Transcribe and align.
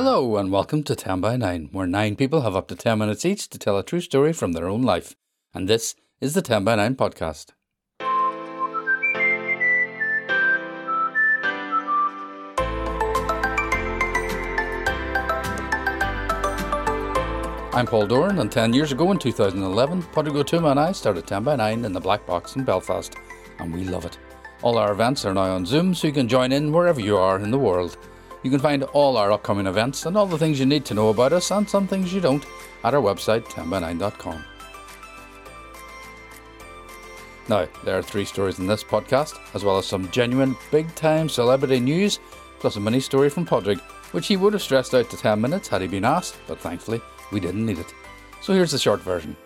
Hello, 0.00 0.36
and 0.36 0.52
welcome 0.52 0.84
to 0.84 0.94
10 0.94 1.20
by 1.20 1.36
9, 1.36 1.70
where 1.72 1.88
nine 1.88 2.14
people 2.14 2.42
have 2.42 2.54
up 2.54 2.68
to 2.68 2.76
10 2.76 3.00
minutes 3.00 3.24
each 3.24 3.48
to 3.48 3.58
tell 3.58 3.76
a 3.76 3.82
true 3.82 4.00
story 4.00 4.32
from 4.32 4.52
their 4.52 4.68
own 4.68 4.82
life. 4.82 5.16
And 5.52 5.68
this 5.68 5.96
is 6.20 6.34
the 6.34 6.40
10 6.40 6.62
by 6.62 6.76
9 6.76 6.94
podcast. 6.94 7.46
I'm 17.74 17.86
Paul 17.86 18.06
Doran, 18.06 18.38
and 18.38 18.52
10 18.52 18.72
years 18.72 18.92
ago 18.92 19.10
in 19.10 19.18
2011, 19.18 20.02
Padraig 20.12 20.36
Ó 20.36 20.70
and 20.70 20.78
I 20.78 20.92
started 20.92 21.26
10 21.26 21.42
by 21.42 21.56
9 21.56 21.84
in 21.84 21.92
the 21.92 21.98
Black 21.98 22.24
Box 22.24 22.54
in 22.54 22.62
Belfast, 22.62 23.16
and 23.58 23.74
we 23.74 23.82
love 23.82 24.04
it. 24.04 24.16
All 24.62 24.78
our 24.78 24.92
events 24.92 25.24
are 25.24 25.34
now 25.34 25.56
on 25.56 25.66
Zoom, 25.66 25.92
so 25.92 26.06
you 26.06 26.12
can 26.12 26.28
join 26.28 26.52
in 26.52 26.70
wherever 26.70 27.00
you 27.00 27.16
are 27.16 27.40
in 27.40 27.50
the 27.50 27.58
world. 27.58 27.98
You 28.42 28.50
can 28.50 28.60
find 28.60 28.84
all 28.84 29.16
our 29.16 29.32
upcoming 29.32 29.66
events 29.66 30.06
and 30.06 30.16
all 30.16 30.26
the 30.26 30.38
things 30.38 30.60
you 30.60 30.66
need 30.66 30.84
to 30.86 30.94
know 30.94 31.08
about 31.08 31.32
us 31.32 31.50
and 31.50 31.68
some 31.68 31.86
things 31.86 32.12
you 32.12 32.20
don't 32.20 32.46
at 32.84 32.94
our 32.94 33.02
website 33.02 33.44
10by9.com. 33.44 34.44
Now, 37.48 37.66
there 37.82 37.98
are 37.98 38.02
three 38.02 38.26
stories 38.26 38.58
in 38.58 38.66
this 38.66 38.84
podcast, 38.84 39.38
as 39.54 39.64
well 39.64 39.78
as 39.78 39.86
some 39.86 40.10
genuine 40.10 40.56
big 40.70 40.94
time 40.94 41.28
celebrity 41.28 41.80
news, 41.80 42.20
plus 42.60 42.76
a 42.76 42.80
mini 42.80 43.00
story 43.00 43.30
from 43.30 43.46
Padraig, 43.46 43.80
which 44.12 44.26
he 44.26 44.36
would 44.36 44.52
have 44.52 44.62
stressed 44.62 44.94
out 44.94 45.08
to 45.10 45.16
10 45.16 45.40
minutes 45.40 45.68
had 45.68 45.80
he 45.80 45.88
been 45.88 46.04
asked, 46.04 46.36
but 46.46 46.60
thankfully 46.60 47.00
we 47.32 47.40
didn't 47.40 47.64
need 47.64 47.78
it. 47.78 47.92
So 48.42 48.52
here's 48.52 48.72
the 48.72 48.78
short 48.78 49.00
version. 49.00 49.36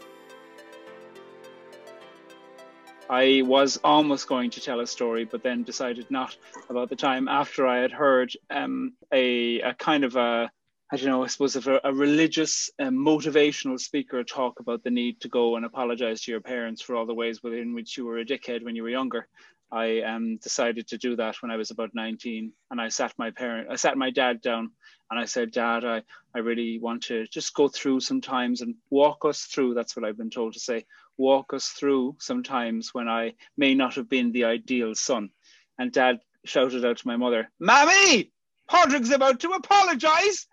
I 3.13 3.43
was 3.45 3.79
almost 3.85 4.27
going 4.27 4.49
to 4.53 4.61
tell 4.63 4.81
a 4.81 4.87
story, 4.87 5.27
but 5.27 5.43
then 5.43 5.65
decided 5.65 6.11
not 6.11 6.35
about 6.71 6.89
the 6.89 6.97
time 6.97 7.29
after 7.29 7.67
I 7.67 7.83
had 7.83 7.93
heard 7.93 8.33
um, 8.49 8.95
a, 9.13 9.61
a, 9.61 9.75
kind 9.75 10.05
of 10.05 10.17
a, 10.17 10.51
I 10.91 10.97
don't 10.97 11.09
know, 11.09 11.23
I 11.23 11.27
suppose 11.27 11.55
a, 11.55 11.81
a 11.85 11.93
religious, 11.93 12.71
um, 12.79 12.95
motivational 12.97 13.79
speaker 13.79 14.25
talk 14.25 14.61
about 14.61 14.83
the 14.83 14.91
need 14.91 15.21
to 15.21 15.29
go 15.29 15.57
and 15.57 15.67
apologize 15.67 16.23
to 16.23 16.31
your 16.31 16.41
parents 16.41 16.81
for 16.81 16.97
all 16.97 17.05
the 17.05 17.13
ways 17.13 17.43
within 17.43 17.75
which 17.75 17.99
you 17.99 18.07
were 18.07 18.17
a 18.17 18.25
dickhead 18.25 18.65
when 18.65 18.77
you 18.77 18.83
were 18.83 18.89
younger. 18.89 19.29
I 19.71 20.01
um, 20.01 20.39
decided 20.39 20.89
to 20.89 20.97
do 20.97 21.15
that 21.17 21.37
when 21.43 21.51
I 21.51 21.59
was 21.59 21.71
about 21.71 21.95
19, 21.95 22.51
and 22.71 22.81
I 22.81 22.89
sat 22.89 23.13
my 23.19 23.31
parent, 23.31 23.69
I 23.71 23.77
sat 23.77 23.99
my 23.99 24.11
dad 24.11 24.41
down, 24.41 24.71
and 25.11 25.21
I 25.21 25.27
said, 25.27 25.51
Dad, 25.51 25.85
I, 25.85 26.01
I 26.35 26.39
really 26.39 26.79
want 26.79 27.03
to 27.05 27.27
just 27.27 27.53
go 27.53 27.69
through 27.69 28.01
some 28.01 28.23
times 28.23 28.63
and 28.63 28.75
walk 28.89 29.27
us 29.27 29.43
through. 29.43 29.75
That's 29.75 29.95
what 29.95 30.07
I've 30.07 30.17
been 30.17 30.31
told 30.31 30.55
to 30.55 30.61
say 30.61 30.87
walk 31.17 31.53
us 31.53 31.69
through 31.69 32.17
some 32.19 32.43
times 32.43 32.95
when 32.95 33.09
I 33.09 33.35
may 33.57 33.75
not 33.75 33.95
have 33.95 34.09
been 34.09 34.33
the 34.33 34.45
ideal 34.45 34.95
son. 34.95 35.31
And 35.79 35.93
dad 35.93 36.21
shouted 36.45 36.85
out 36.85 36.99
to 36.99 37.07
my 37.07 37.17
mother, 37.17 37.51
Mammy, 37.59 38.33
Padraig's 38.69 39.11
about 39.11 39.41
to 39.41 39.51
apologize. 39.51 40.47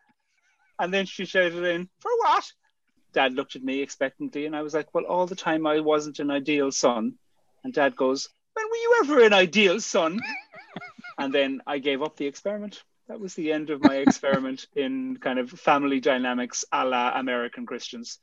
And 0.79 0.93
then 0.93 1.05
she 1.05 1.25
shouted 1.25 1.63
in, 1.63 1.89
For 1.99 2.11
what? 2.19 2.51
Dad 3.11 3.33
looked 3.33 3.55
at 3.55 3.63
me 3.63 3.81
expectantly, 3.81 4.45
and 4.45 4.55
I 4.55 4.61
was 4.61 4.73
like, 4.73 4.93
Well, 4.93 5.05
all 5.05 5.25
the 5.25 5.35
time 5.35 5.65
I 5.65 5.79
wasn't 5.79 6.19
an 6.19 6.31
ideal 6.31 6.71
son. 6.71 7.15
And 7.63 7.73
dad 7.73 7.95
goes, 7.95 8.29
When 8.53 8.65
were 8.65 8.75
you 8.75 8.99
ever 9.03 9.23
an 9.23 9.33
ideal 9.33 9.79
son? 9.81 10.19
and 11.17 11.33
then 11.33 11.61
I 11.67 11.79
gave 11.79 12.01
up 12.01 12.15
the 12.15 12.27
experiment. 12.27 12.83
That 13.07 13.19
was 13.19 13.33
the 13.33 13.51
end 13.51 13.71
of 13.71 13.81
my 13.81 13.95
experiment 13.95 14.67
in 14.75 15.17
kind 15.17 15.39
of 15.39 15.49
family 15.49 15.99
dynamics 15.99 16.63
a 16.71 16.85
la 16.85 17.11
American 17.15 17.65
Christians. 17.65 18.19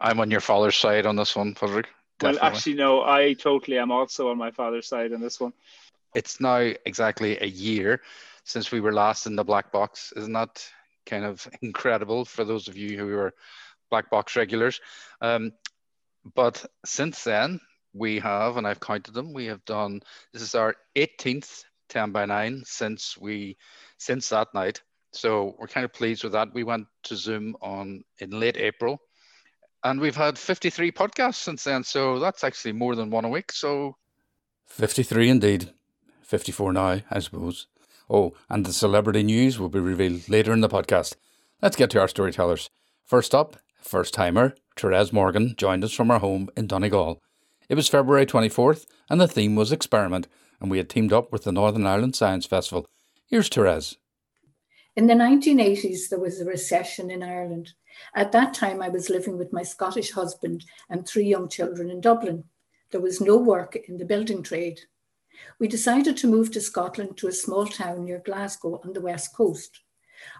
I'm 0.00 0.20
on 0.20 0.30
your 0.30 0.40
father's 0.40 0.76
side 0.76 1.06
on 1.06 1.16
this 1.16 1.36
one, 1.36 1.54
Padraig. 1.54 1.86
Well, 2.22 2.38
actually, 2.40 2.74
no, 2.74 3.02
I 3.02 3.34
totally 3.34 3.78
am 3.78 3.90
also 3.90 4.30
on 4.30 4.38
my 4.38 4.50
father's 4.50 4.86
side 4.86 5.12
on 5.12 5.20
this 5.20 5.38
one. 5.38 5.52
It's 6.14 6.40
now 6.40 6.72
exactly 6.86 7.38
a 7.38 7.46
year 7.46 8.00
since 8.44 8.72
we 8.72 8.80
were 8.80 8.92
last 8.92 9.26
in 9.26 9.36
the 9.36 9.44
black 9.44 9.70
box. 9.70 10.12
Isn't 10.16 10.32
that 10.32 10.66
kind 11.04 11.24
of 11.24 11.46
incredible 11.62 12.24
for 12.24 12.44
those 12.44 12.68
of 12.68 12.76
you 12.76 12.96
who 12.96 13.16
are 13.18 13.34
black 13.90 14.10
box 14.10 14.36
regulars? 14.36 14.80
Um, 15.20 15.52
but 16.34 16.64
since 16.84 17.22
then, 17.24 17.60
we 17.92 18.18
have, 18.20 18.56
and 18.56 18.66
I've 18.66 18.80
counted 18.80 19.14
them, 19.14 19.32
we 19.32 19.46
have 19.46 19.64
done, 19.64 20.00
this 20.32 20.42
is 20.42 20.54
our 20.54 20.74
18th 20.96 21.64
10 21.88 22.12
by 22.12 22.24
9 22.24 22.62
since 22.64 23.16
we, 23.16 23.56
since 23.98 24.30
that 24.30 24.48
night. 24.54 24.82
So 25.12 25.54
we're 25.58 25.68
kind 25.68 25.84
of 25.84 25.92
pleased 25.92 26.24
with 26.24 26.32
that. 26.32 26.52
We 26.52 26.64
went 26.64 26.86
to 27.04 27.16
Zoom 27.16 27.56
on 27.60 28.02
in 28.18 28.30
late 28.30 28.56
April 28.56 29.00
and 29.90 30.00
we've 30.00 30.16
had 30.16 30.38
53 30.38 30.90
podcasts 30.92 31.36
since 31.36 31.64
then. 31.64 31.84
So 31.84 32.18
that's 32.18 32.42
actually 32.42 32.72
more 32.72 32.94
than 32.94 33.10
one 33.10 33.24
a 33.24 33.28
week. 33.28 33.52
So 33.52 33.96
53 34.66 35.28
indeed. 35.28 35.70
54 36.22 36.72
now, 36.72 37.00
I 37.10 37.18
suppose. 37.20 37.68
Oh, 38.10 38.34
and 38.48 38.66
the 38.66 38.72
celebrity 38.72 39.22
news 39.22 39.58
will 39.58 39.68
be 39.68 39.78
revealed 39.78 40.28
later 40.28 40.52
in 40.52 40.60
the 40.60 40.68
podcast. 40.68 41.14
Let's 41.62 41.76
get 41.76 41.90
to 41.90 42.00
our 42.00 42.08
storytellers. 42.08 42.68
First 43.04 43.34
up, 43.34 43.56
first 43.80 44.12
timer, 44.12 44.54
Therese 44.76 45.12
Morgan 45.12 45.54
joined 45.56 45.84
us 45.84 45.92
from 45.92 46.10
our 46.10 46.18
home 46.18 46.48
in 46.56 46.66
Donegal. 46.66 47.22
It 47.68 47.76
was 47.76 47.88
February 47.88 48.26
24th, 48.26 48.86
and 49.08 49.20
the 49.20 49.28
theme 49.28 49.54
was 49.54 49.72
experiment, 49.72 50.28
and 50.60 50.70
we 50.70 50.78
had 50.78 50.88
teamed 50.88 51.12
up 51.12 51.32
with 51.32 51.44
the 51.44 51.52
Northern 51.52 51.86
Ireland 51.86 52.14
Science 52.16 52.46
Festival. 52.46 52.86
Here's 53.26 53.48
Therese. 53.48 53.96
In 54.96 55.06
the 55.06 55.12
1980s, 55.12 56.08
there 56.08 56.18
was 56.18 56.40
a 56.40 56.46
recession 56.46 57.10
in 57.10 57.22
Ireland. 57.22 57.74
At 58.14 58.32
that 58.32 58.54
time, 58.54 58.80
I 58.80 58.88
was 58.88 59.10
living 59.10 59.36
with 59.36 59.52
my 59.52 59.62
Scottish 59.62 60.12
husband 60.12 60.64
and 60.88 61.06
three 61.06 61.26
young 61.26 61.50
children 61.50 61.90
in 61.90 62.00
Dublin. 62.00 62.44
There 62.92 63.02
was 63.02 63.20
no 63.20 63.36
work 63.36 63.76
in 63.76 63.98
the 63.98 64.06
building 64.06 64.42
trade. 64.42 64.80
We 65.58 65.68
decided 65.68 66.16
to 66.16 66.26
move 66.26 66.50
to 66.52 66.62
Scotland 66.62 67.18
to 67.18 67.28
a 67.28 67.32
small 67.32 67.66
town 67.66 68.06
near 68.06 68.22
Glasgow 68.24 68.80
on 68.82 68.94
the 68.94 69.02
west 69.02 69.36
coast. 69.36 69.82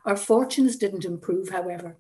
Our 0.07 0.17
fortunes 0.17 0.77
didn't 0.77 1.05
improve, 1.05 1.51
however. 1.51 1.99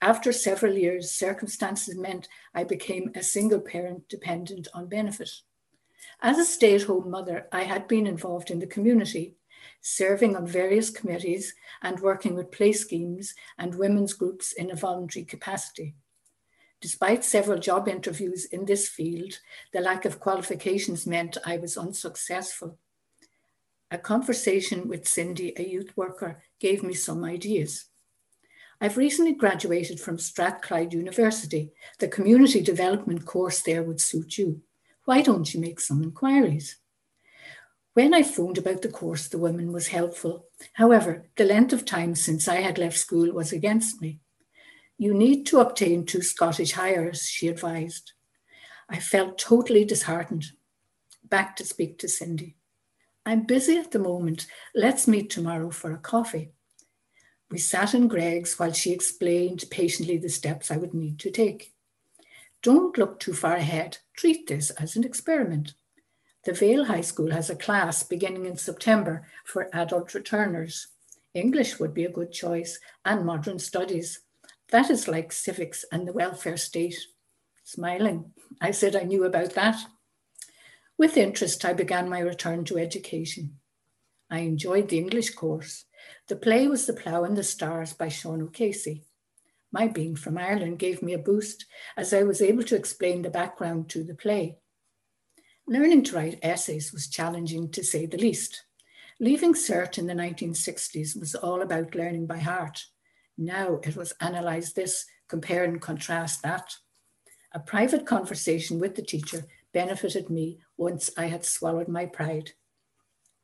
After 0.00 0.32
several 0.32 0.78
years, 0.78 1.10
circumstances 1.10 1.94
meant 1.94 2.28
I 2.54 2.64
became 2.64 3.12
a 3.14 3.22
single 3.22 3.60
parent 3.60 4.08
dependent 4.08 4.66
on 4.72 4.88
benefit. 4.88 5.30
As 6.22 6.38
a 6.38 6.46
stay 6.46 6.74
at 6.74 6.84
home 6.84 7.10
mother, 7.10 7.48
I 7.52 7.64
had 7.64 7.86
been 7.86 8.06
involved 8.06 8.50
in 8.50 8.60
the 8.60 8.66
community 8.66 9.36
serving 9.80 10.36
on 10.36 10.46
various 10.46 10.90
committees 10.90 11.54
and 11.82 12.00
working 12.00 12.34
with 12.34 12.52
play 12.52 12.72
schemes 12.72 13.34
and 13.58 13.74
women's 13.74 14.12
groups 14.12 14.52
in 14.52 14.70
a 14.70 14.76
voluntary 14.76 15.24
capacity. 15.24 15.94
Despite 16.80 17.24
several 17.24 17.58
job 17.58 17.88
interviews 17.88 18.44
in 18.46 18.64
this 18.64 18.88
field, 18.88 19.38
the 19.72 19.80
lack 19.80 20.04
of 20.04 20.20
qualifications 20.20 21.06
meant 21.06 21.36
I 21.44 21.56
was 21.58 21.76
unsuccessful. 21.76 22.78
A 23.90 23.98
conversation 23.98 24.86
with 24.86 25.08
Cindy, 25.08 25.54
a 25.56 25.62
youth 25.62 25.96
worker, 25.96 26.42
gave 26.60 26.82
me 26.82 26.94
some 26.94 27.24
ideas. 27.24 27.86
I've 28.80 28.96
recently 28.96 29.32
graduated 29.32 29.98
from 29.98 30.18
Strathclyde 30.18 30.92
University. 30.92 31.72
The 31.98 32.06
community 32.06 32.60
development 32.60 33.26
course 33.26 33.60
there 33.62 33.82
would 33.82 34.00
suit 34.00 34.38
you. 34.38 34.62
Why 35.04 35.20
don't 35.22 35.52
you 35.52 35.60
make 35.60 35.80
some 35.80 36.02
inquiries? 36.02 36.76
When 37.98 38.14
I 38.14 38.22
phoned 38.22 38.58
about 38.58 38.82
the 38.82 38.88
course, 38.88 39.26
the 39.26 39.38
woman 39.38 39.72
was 39.72 39.88
helpful. 39.88 40.46
However, 40.74 41.26
the 41.34 41.44
length 41.44 41.72
of 41.72 41.84
time 41.84 42.14
since 42.14 42.46
I 42.46 42.60
had 42.60 42.78
left 42.78 42.96
school 42.96 43.32
was 43.32 43.50
against 43.50 44.00
me. 44.00 44.20
You 44.98 45.12
need 45.12 45.46
to 45.46 45.58
obtain 45.58 46.06
two 46.06 46.22
Scottish 46.22 46.74
Highers, 46.74 47.28
she 47.28 47.48
advised. 47.48 48.12
I 48.88 49.00
felt 49.00 49.36
totally 49.36 49.84
disheartened. 49.84 50.44
Back 51.24 51.56
to 51.56 51.64
speak 51.64 51.98
to 51.98 52.08
Cindy. 52.08 52.54
I'm 53.26 53.46
busy 53.46 53.76
at 53.78 53.90
the 53.90 53.98
moment. 53.98 54.46
Let's 54.76 55.08
meet 55.08 55.28
tomorrow 55.28 55.70
for 55.70 55.90
a 55.90 55.98
coffee. 55.98 56.52
We 57.50 57.58
sat 57.58 57.94
in 57.94 58.06
Greggs 58.06 58.60
while 58.60 58.72
she 58.72 58.92
explained 58.92 59.64
patiently 59.72 60.18
the 60.18 60.28
steps 60.28 60.70
I 60.70 60.76
would 60.76 60.94
need 60.94 61.18
to 61.18 61.32
take. 61.32 61.74
Don't 62.62 62.96
look 62.96 63.18
too 63.18 63.34
far 63.34 63.56
ahead. 63.56 63.98
Treat 64.16 64.46
this 64.46 64.70
as 64.70 64.94
an 64.94 65.02
experiment. 65.02 65.74
The 66.44 66.52
Vale 66.52 66.84
High 66.84 67.00
School 67.00 67.32
has 67.32 67.50
a 67.50 67.56
class 67.56 68.02
beginning 68.02 68.46
in 68.46 68.56
September 68.56 69.26
for 69.44 69.74
adult 69.74 70.14
returners. 70.14 70.88
English 71.34 71.78
would 71.78 71.92
be 71.92 72.04
a 72.04 72.10
good 72.10 72.32
choice, 72.32 72.78
and 73.04 73.26
modern 73.26 73.58
studies. 73.58 74.20
That 74.70 74.90
is 74.90 75.08
like 75.08 75.32
civics 75.32 75.84
and 75.90 76.06
the 76.06 76.12
welfare 76.12 76.56
state. 76.56 76.98
Smiling, 77.64 78.32
I 78.60 78.70
said 78.70 78.96
I 78.96 79.02
knew 79.02 79.24
about 79.24 79.54
that. 79.54 79.78
With 80.96 81.16
interest, 81.16 81.64
I 81.64 81.72
began 81.74 82.08
my 82.08 82.20
return 82.20 82.64
to 82.66 82.78
education. 82.78 83.58
I 84.30 84.40
enjoyed 84.40 84.88
the 84.88 84.98
English 84.98 85.30
course. 85.30 85.84
The 86.28 86.36
play 86.36 86.66
was 86.66 86.86
The 86.86 86.92
Plough 86.92 87.24
and 87.24 87.36
the 87.36 87.42
Stars 87.42 87.92
by 87.92 88.08
Sean 88.08 88.42
O'Casey. 88.42 89.04
My 89.72 89.86
being 89.86 90.16
from 90.16 90.38
Ireland 90.38 90.78
gave 90.78 91.02
me 91.02 91.12
a 91.14 91.18
boost 91.18 91.66
as 91.96 92.14
I 92.14 92.22
was 92.22 92.40
able 92.40 92.62
to 92.64 92.76
explain 92.76 93.22
the 93.22 93.30
background 93.30 93.88
to 93.90 94.02
the 94.02 94.14
play. 94.14 94.58
Learning 95.70 96.02
to 96.02 96.16
write 96.16 96.38
essays 96.40 96.94
was 96.94 97.08
challenging 97.08 97.70
to 97.70 97.84
say 97.84 98.06
the 98.06 98.16
least. 98.16 98.64
Leaving 99.20 99.52
Cert 99.52 99.98
in 99.98 100.06
the 100.06 100.14
1960s 100.14 101.20
was 101.20 101.34
all 101.34 101.60
about 101.60 101.94
learning 101.94 102.26
by 102.26 102.38
heart. 102.38 102.86
Now 103.36 103.78
it 103.82 103.94
was 103.94 104.14
analyze 104.22 104.72
this, 104.72 105.04
compare 105.28 105.64
and 105.64 105.78
contrast 105.78 106.42
that. 106.42 106.74
A 107.52 107.60
private 107.60 108.06
conversation 108.06 108.80
with 108.80 108.94
the 108.94 109.02
teacher 109.02 109.44
benefited 109.74 110.30
me 110.30 110.58
once 110.78 111.10
I 111.18 111.26
had 111.26 111.44
swallowed 111.44 111.88
my 111.88 112.06
pride. 112.06 112.52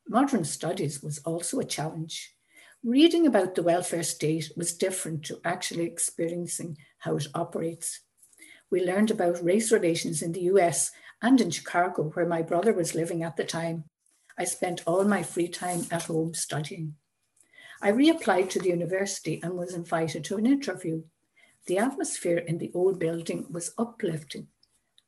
Modern 0.07 0.45
studies 0.45 1.03
was 1.03 1.19
also 1.19 1.59
a 1.59 1.63
challenge. 1.63 2.33
Reading 2.83 3.27
about 3.27 3.53
the 3.53 3.61
welfare 3.61 4.01
state 4.01 4.51
was 4.57 4.73
different 4.73 5.23
to 5.25 5.39
actually 5.45 5.85
experiencing 5.85 6.75
how 6.97 7.17
it 7.17 7.27
operates. 7.35 7.99
We 8.75 8.83
learned 8.83 9.09
about 9.09 9.41
race 9.41 9.71
relations 9.71 10.21
in 10.21 10.33
the 10.33 10.51
US 10.51 10.91
and 11.21 11.39
in 11.39 11.49
Chicago, 11.49 12.09
where 12.09 12.25
my 12.25 12.41
brother 12.41 12.73
was 12.73 12.93
living 12.93 13.23
at 13.23 13.37
the 13.37 13.45
time. 13.45 13.85
I 14.37 14.43
spent 14.43 14.83
all 14.85 15.05
my 15.05 15.23
free 15.23 15.47
time 15.47 15.85
at 15.91 16.03
home 16.03 16.33
studying. 16.33 16.95
I 17.81 17.93
reapplied 17.93 18.49
to 18.49 18.59
the 18.59 18.67
university 18.67 19.39
and 19.41 19.53
was 19.53 19.73
invited 19.73 20.25
to 20.25 20.35
an 20.35 20.45
interview. 20.45 21.03
The 21.67 21.77
atmosphere 21.77 22.39
in 22.39 22.57
the 22.57 22.71
old 22.73 22.99
building 22.99 23.45
was 23.49 23.71
uplifting. 23.77 24.47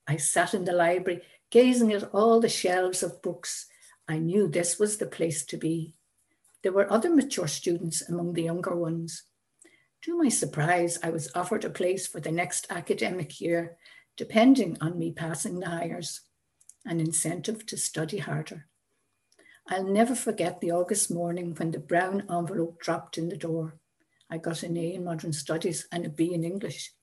I 0.08 0.16
sat 0.16 0.54
in 0.54 0.64
the 0.64 0.72
library, 0.72 1.24
gazing 1.50 1.92
at 1.92 2.10
all 2.14 2.40
the 2.40 2.48
shelves 2.48 3.04
of 3.04 3.22
books. 3.22 3.66
I 4.08 4.18
knew 4.18 4.48
this 4.48 4.80
was 4.80 4.96
the 4.96 5.08
place 5.08 5.44
to 5.44 5.58
be. 5.58 5.94
There 6.64 6.72
were 6.72 6.90
other 6.90 7.14
mature 7.14 7.50
students 7.50 8.02
among 8.08 8.32
the 8.32 8.44
younger 8.44 8.78
ones. 8.78 9.24
To 10.08 10.18
my 10.18 10.30
surprise, 10.30 10.98
I 11.04 11.10
was 11.10 11.30
offered 11.36 11.66
a 11.66 11.70
place 11.70 12.08
for 12.08 12.22
the 12.22 12.32
next 12.32 12.68
academic 12.70 13.42
year, 13.42 13.76
depending 14.16 14.78
on 14.80 14.98
me 14.98 15.12
passing 15.12 15.60
the 15.60 15.66
Highers, 15.66 16.22
an 16.86 17.02
incentive 17.02 17.66
to 17.66 17.76
study 17.76 18.20
harder. 18.20 18.68
I'll 19.68 19.84
never 19.84 20.16
forget 20.16 20.62
the 20.62 20.72
August 20.72 21.12
morning 21.12 21.54
when 21.56 21.72
the 21.72 21.80
brown 21.80 22.24
envelope 22.32 22.80
dropped 22.80 23.18
in 23.18 23.28
the 23.28 23.36
door. 23.36 23.80
I 24.30 24.38
got 24.38 24.64
an 24.64 24.78
A 24.78 24.94
in 24.94 25.04
modern 25.04 25.34
studies 25.34 25.90
and 25.92 26.06
a 26.06 26.10
B 26.10 26.34
in 26.34 26.46
English. 26.46 26.94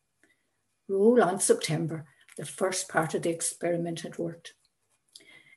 Roll 0.89 1.23
on 1.23 1.41
September, 1.41 2.07
the 2.39 2.47
first 2.47 2.89
part 2.89 3.13
of 3.13 3.21
the 3.21 3.29
experiment 3.29 4.01
had 4.01 4.17
worked. 4.17 4.55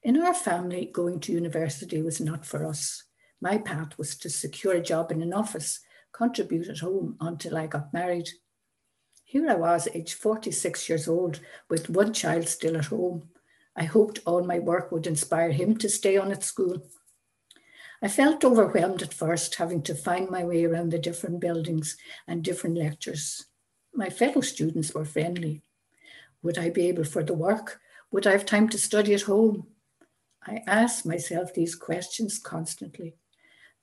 In 0.04 0.22
our 0.22 0.34
family, 0.34 0.92
going 0.92 1.22
to 1.22 1.32
university 1.32 2.02
was 2.02 2.20
not 2.20 2.46
for 2.46 2.66
us. 2.66 3.06
My 3.40 3.58
path 3.58 3.98
was 3.98 4.18
to 4.18 4.30
secure 4.30 4.74
a 4.74 4.82
job 4.82 5.14
in 5.14 5.22
an 5.22 5.32
office, 5.32 5.80
contribute 6.18 6.68
at 6.68 6.80
home 6.80 7.16
until 7.22 7.56
I 7.56 7.68
got 7.68 7.94
married. 7.94 8.28
Here 9.24 9.48
I 9.50 9.56
was, 9.56 9.88
aged 9.94 10.16
46 10.16 10.90
years 10.90 11.08
old, 11.08 11.40
with 11.70 11.90
one 11.90 12.14
child 12.14 12.48
still 12.48 12.76
at 12.76 12.86
home. 12.86 13.30
I 13.76 13.84
hoped 13.84 14.22
all 14.26 14.44
my 14.44 14.58
work 14.58 14.92
would 14.92 15.06
inspire 15.06 15.52
him 15.52 15.78
to 15.78 15.90
stay 15.90 16.18
on 16.18 16.32
at 16.32 16.44
school. 16.44 16.82
I 18.02 18.08
felt 18.08 18.44
overwhelmed 18.44 19.04
at 19.04 19.14
first, 19.14 19.56
having 19.56 19.84
to 19.84 19.94
find 19.94 20.30
my 20.30 20.44
way 20.44 20.66
around 20.66 20.92
the 20.92 21.00
different 21.00 21.40
buildings 21.40 21.98
and 22.28 22.44
different 22.44 22.78
lectures. 22.78 23.46
My 23.94 24.10
fellow 24.10 24.42
students 24.42 24.94
were 24.94 25.06
friendly. 25.06 25.62
Would 26.42 26.58
I 26.58 26.70
be 26.70 26.88
able 26.88 27.04
for 27.04 27.24
the 27.24 27.34
work? 27.34 27.80
Would 28.12 28.26
I 28.26 28.32
have 28.32 28.46
time 28.46 28.70
to 28.70 28.78
study 28.78 29.14
at 29.14 29.24
home? 29.24 29.68
I 30.44 30.64
asked 30.66 31.06
myself 31.06 31.54
these 31.54 31.76
questions 31.76 32.40
constantly. 32.40 33.18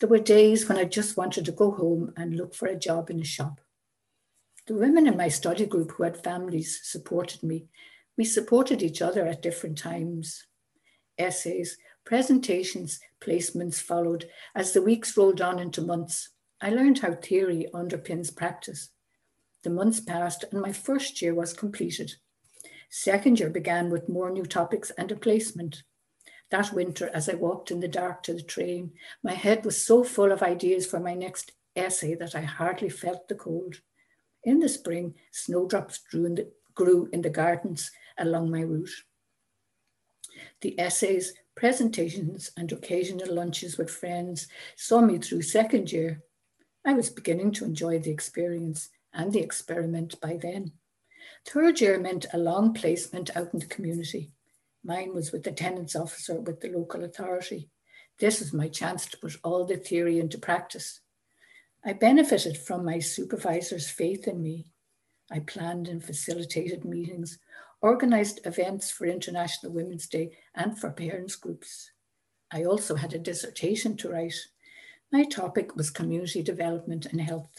There 0.00 0.08
were 0.08 0.18
days 0.18 0.68
when 0.68 0.76
I 0.76 0.84
just 0.84 1.16
wanted 1.16 1.44
to 1.44 1.52
go 1.52 1.70
home 1.70 2.12
and 2.16 2.36
look 2.36 2.54
for 2.54 2.66
a 2.66 2.78
job 2.78 3.10
in 3.10 3.20
a 3.20 3.24
shop. 3.24 3.60
The 4.66 4.74
women 4.74 5.06
in 5.06 5.16
my 5.16 5.28
study 5.28 5.66
group 5.66 5.92
who 5.92 6.02
had 6.02 6.24
families 6.24 6.80
supported 6.82 7.42
me. 7.42 7.66
We 8.16 8.24
supported 8.24 8.82
each 8.82 9.02
other 9.02 9.26
at 9.26 9.42
different 9.42 9.78
times. 9.78 10.46
Essays, 11.16 11.78
presentations, 12.04 12.98
placements 13.20 13.80
followed 13.80 14.28
as 14.54 14.72
the 14.72 14.82
weeks 14.82 15.16
rolled 15.16 15.40
on 15.40 15.58
into 15.58 15.80
months. 15.80 16.30
I 16.60 16.70
learned 16.70 16.98
how 16.98 17.14
theory 17.14 17.66
underpins 17.72 18.34
practice. 18.34 18.90
The 19.62 19.70
months 19.70 20.00
passed 20.00 20.44
and 20.50 20.60
my 20.60 20.72
first 20.72 21.22
year 21.22 21.34
was 21.34 21.52
completed. 21.52 22.12
Second 22.90 23.38
year 23.38 23.50
began 23.50 23.90
with 23.90 24.08
more 24.08 24.30
new 24.30 24.44
topics 24.44 24.90
and 24.98 25.10
a 25.12 25.16
placement. 25.16 25.82
That 26.50 26.72
winter, 26.72 27.10
as 27.12 27.28
I 27.28 27.34
walked 27.34 27.70
in 27.70 27.80
the 27.80 27.88
dark 27.88 28.22
to 28.24 28.34
the 28.34 28.42
train, 28.42 28.92
my 29.22 29.32
head 29.32 29.64
was 29.64 29.84
so 29.84 30.04
full 30.04 30.30
of 30.30 30.42
ideas 30.42 30.86
for 30.86 31.00
my 31.00 31.14
next 31.14 31.52
essay 31.74 32.14
that 32.16 32.34
I 32.34 32.42
hardly 32.42 32.88
felt 32.88 33.28
the 33.28 33.34
cold. 33.34 33.80
In 34.44 34.60
the 34.60 34.68
spring, 34.68 35.14
snowdrops 35.32 35.98
grew 35.98 36.26
in 36.26 36.34
the, 36.34 36.52
grew 36.74 37.08
in 37.12 37.22
the 37.22 37.30
gardens 37.30 37.90
along 38.18 38.50
my 38.50 38.60
route. 38.60 38.90
The 40.60 40.78
essays, 40.78 41.32
presentations, 41.54 42.50
and 42.56 42.70
occasional 42.70 43.34
lunches 43.34 43.78
with 43.78 43.90
friends 43.90 44.48
saw 44.76 45.00
me 45.00 45.18
through 45.18 45.42
second 45.42 45.92
year. 45.92 46.22
I 46.84 46.92
was 46.92 47.10
beginning 47.10 47.52
to 47.52 47.64
enjoy 47.64 47.98
the 47.98 48.10
experience 48.10 48.90
and 49.12 49.32
the 49.32 49.40
experiment 49.40 50.20
by 50.20 50.38
then. 50.40 50.72
Third 51.46 51.80
year 51.80 51.98
meant 51.98 52.26
a 52.32 52.38
long 52.38 52.74
placement 52.74 53.34
out 53.36 53.52
in 53.54 53.60
the 53.60 53.66
community. 53.66 54.33
Mine 54.84 55.14
was 55.14 55.32
with 55.32 55.42
the 55.44 55.52
tenants 55.52 55.96
officer 55.96 56.38
with 56.38 56.60
the 56.60 56.68
local 56.68 57.04
authority. 57.04 57.70
This 58.18 58.40
was 58.40 58.52
my 58.52 58.68
chance 58.68 59.06
to 59.06 59.16
put 59.16 59.38
all 59.42 59.64
the 59.64 59.78
theory 59.78 60.20
into 60.20 60.38
practice. 60.38 61.00
I 61.84 61.94
benefited 61.94 62.58
from 62.58 62.84
my 62.84 62.98
supervisor's 62.98 63.90
faith 63.90 64.28
in 64.28 64.42
me. 64.42 64.66
I 65.30 65.40
planned 65.40 65.88
and 65.88 66.04
facilitated 66.04 66.84
meetings, 66.84 67.38
organized 67.80 68.40
events 68.46 68.90
for 68.90 69.06
International 69.06 69.72
Women's 69.72 70.06
Day 70.06 70.36
and 70.54 70.78
for 70.78 70.90
parents 70.90 71.36
groups. 71.36 71.90
I 72.52 72.64
also 72.64 72.94
had 72.94 73.14
a 73.14 73.18
dissertation 73.18 73.96
to 73.98 74.10
write. 74.10 74.36
My 75.10 75.24
topic 75.24 75.74
was 75.76 75.90
community 75.90 76.42
development 76.42 77.06
and 77.06 77.20
health. 77.20 77.50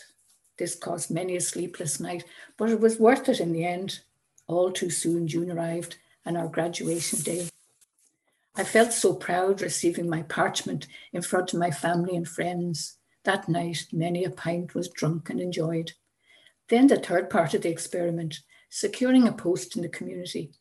This 0.58 0.76
caused 0.76 1.12
many 1.12 1.36
a 1.36 1.42
sleepless 1.42 2.00
night, 2.00 2.24
but 2.56 2.70
it 2.70 2.80
was 2.80 3.00
worth 3.00 3.28
it 3.30 3.40
in 3.40 3.52
the 3.52 3.66
end. 3.66 4.00
All 4.48 4.72
too 4.72 4.90
soon, 4.90 5.28
June 5.28 5.52
arrived, 5.52 5.98
and 6.26 6.38
our 6.38 6.48
graduation 6.48 7.20
day. 7.22 7.50
I 8.56 8.64
felt 8.64 8.94
so 8.94 9.14
proud 9.14 9.62
receiving 9.62 10.10
my 10.10 10.24
parchment 10.24 10.88
in 11.12 11.22
front 11.22 11.54
of 11.54 11.60
my 11.60 11.72
family 11.72 12.16
and 12.16 12.28
friends. 12.28 12.98
That 13.26 13.50
night, 13.50 13.88
many 13.92 14.24
a 14.24 14.30
pint 14.30 14.74
was 14.74 14.90
drunk 14.90 15.30
and 15.30 15.42
enjoyed. 15.42 15.92
Then 16.70 16.88
the 16.88 16.98
third 16.98 17.30
part 17.30 17.54
of 17.54 17.62
the 17.62 17.70
experiment, 17.70 18.40
securing 18.70 19.28
a 19.28 19.34
post 19.34 19.76
in 19.76 19.82
the 19.82 19.90
community. 19.90 20.52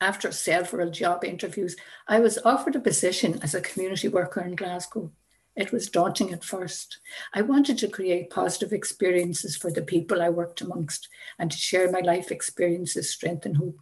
After 0.00 0.30
several 0.30 0.90
job 0.90 1.24
interviews, 1.24 1.76
I 2.06 2.20
was 2.20 2.38
offered 2.44 2.76
a 2.76 2.80
position 2.80 3.38
as 3.42 3.54
a 3.54 3.60
community 3.60 4.08
worker 4.08 4.40
in 4.40 4.54
Glasgow. 4.54 5.10
It 5.56 5.72
was 5.72 5.88
daunting 5.88 6.32
at 6.32 6.44
first. 6.44 6.98
I 7.34 7.42
wanted 7.42 7.78
to 7.78 7.88
create 7.88 8.30
positive 8.30 8.72
experiences 8.72 9.56
for 9.56 9.72
the 9.72 9.82
people 9.82 10.22
I 10.22 10.28
worked 10.28 10.60
amongst 10.60 11.08
and 11.36 11.50
to 11.50 11.58
share 11.58 11.90
my 11.90 11.98
life 11.98 12.30
experiences, 12.30 13.10
strength, 13.10 13.44
and 13.44 13.56
hope. 13.56 13.80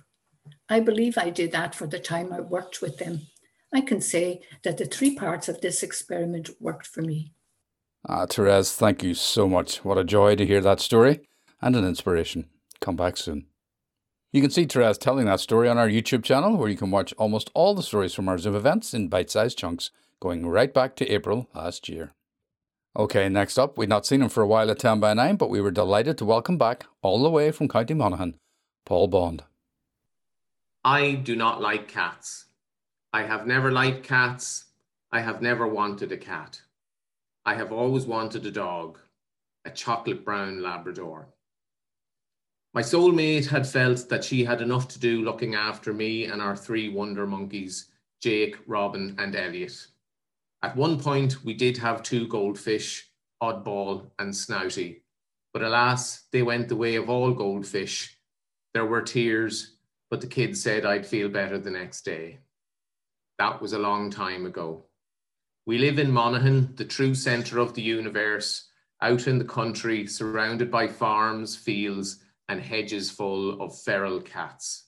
I 0.68 0.80
believe 0.80 1.16
I 1.16 1.30
did 1.30 1.52
that 1.52 1.74
for 1.74 1.86
the 1.86 2.00
time 2.00 2.32
I 2.32 2.40
worked 2.40 2.82
with 2.82 2.98
them. 2.98 3.28
I 3.72 3.80
can 3.80 4.00
say 4.00 4.40
that 4.64 4.78
the 4.78 4.86
three 4.86 5.14
parts 5.14 5.48
of 5.48 5.60
this 5.60 5.82
experiment 5.82 6.50
worked 6.60 6.87
for 6.87 7.02
me. 7.02 7.32
Ah, 8.08 8.26
Therese, 8.26 8.73
thank 8.73 9.02
you 9.02 9.14
so 9.14 9.49
much. 9.49 9.85
What 9.85 9.99
a 9.99 10.04
joy 10.04 10.37
to 10.37 10.46
hear 10.46 10.61
that 10.61 10.80
story 10.80 11.20
and 11.61 11.75
an 11.76 11.85
inspiration. 11.85 12.49
Come 12.80 12.96
back 12.96 13.16
soon. 13.16 13.46
You 14.32 14.40
can 14.40 14.50
see 14.50 14.64
Therese 14.66 14.99
telling 14.99 15.26
that 15.26 15.40
story 15.40 15.68
on 15.68 15.78
our 15.78 15.88
YouTube 15.88 16.23
channel, 16.25 16.56
where 16.56 16.68
you 16.68 16.76
can 16.76 16.90
watch 16.90 17.14
almost 17.16 17.50
all 17.54 17.75
the 17.75 17.82
stories 17.82 18.14
from 18.14 18.28
our 18.28 18.38
Zoom 18.38 18.54
events 18.54 18.92
in 18.92 19.08
bite 19.08 19.30
sized 19.30 19.58
chunks, 19.58 19.90
going 20.20 20.46
right 20.46 20.73
back 20.73 20.94
to 20.96 21.08
April 21.08 21.49
last 21.54 21.88
year. 21.88 22.12
Okay, 22.96 23.28
next 23.28 23.58
up, 23.58 23.76
we'd 23.76 23.88
not 23.88 24.06
seen 24.06 24.23
him 24.23 24.28
for 24.28 24.42
a 24.42 24.46
while 24.46 24.70
at 24.70 24.78
10 24.78 25.00
by 25.00 25.14
9, 25.14 25.37
but 25.37 25.50
we 25.50 25.61
were 25.61 25.70
delighted 25.70 26.18
to 26.18 26.25
welcome 26.25 26.58
back, 26.58 26.87
all 27.02 27.23
the 27.23 27.30
way 27.30 27.50
from 27.50 27.68
County 27.68 27.94
Monaghan, 27.94 28.37
Paul 28.85 29.08
Bond. 29.08 29.44
I 30.87 31.14
do 31.14 31.35
not 31.35 31.61
like 31.61 31.88
cats. 31.88 32.45
I 33.12 33.25
have 33.25 33.45
never 33.45 33.73
liked 33.73 34.05
cats. 34.05 34.66
I 35.11 35.21
have 35.21 35.43
never 35.43 35.66
wanted 35.66 36.12
a 36.12 36.16
cat. 36.16 36.62
I 37.45 37.57
have 37.57 37.73
always 37.73 38.07
wanted 38.07 38.47
a 38.47 38.52
dog, 38.52 39.00
a 39.64 39.71
chocolate 39.71 40.25
brown 40.25 40.62
Labrador. 40.62 41.26
My 42.73 42.83
soulmate 42.83 43.49
had 43.49 43.66
felt 43.66 44.09
that 44.09 44.23
she 44.23 44.45
had 44.45 44.61
enough 44.61 44.87
to 44.90 45.00
do 45.00 45.23
looking 45.23 45.57
after 45.57 45.93
me 45.93 46.26
and 46.26 46.40
our 46.40 46.55
three 46.55 46.88
wonder 46.88 47.26
monkeys, 47.26 47.87
Jake, 48.23 48.57
Robin, 48.69 49.16
and 49.19 49.35
Elliot. 49.35 49.88
At 50.62 50.76
one 50.76 51.00
point, 51.00 51.45
we 51.45 51.55
did 51.55 51.76
have 51.78 52.05
two 52.05 52.28
goldfish, 52.28 53.11
Oddball 53.43 54.09
and 54.21 54.33
Snouty, 54.33 55.02
but 55.52 55.64
alas, 55.64 56.26
they 56.31 56.45
went 56.45 56.69
the 56.69 56.76
way 56.76 56.95
of 56.95 57.11
all 57.11 57.33
goldfish. 57.33 58.16
There 58.73 58.87
were 58.87 59.02
tears, 59.02 59.75
but 60.10 60.20
the 60.20 60.26
kids 60.26 60.62
said 60.62 60.84
I'd 60.84 61.06
feel 61.06 61.28
better 61.28 61.58
the 61.58 61.70
next 61.70 62.02
day. 62.02 62.38
That 63.38 63.60
was 63.60 63.72
a 63.72 63.78
long 63.78 64.10
time 64.10 64.46
ago. 64.46 64.84
We 65.66 65.78
live 65.78 65.98
in 65.98 66.10
Monaghan, 66.10 66.75
the 66.76 66.84
true 66.84 67.14
centre 67.14 67.58
of 67.58 67.75
the 67.75 67.82
universe, 67.82 68.68
out 69.02 69.26
in 69.26 69.38
the 69.38 69.44
country, 69.44 70.06
surrounded 70.06 70.70
by 70.70 70.86
farms, 70.86 71.56
fields, 71.56 72.20
and 72.48 72.60
hedges 72.60 73.10
full 73.10 73.60
of 73.60 73.78
feral 73.80 74.20
cats. 74.20 74.84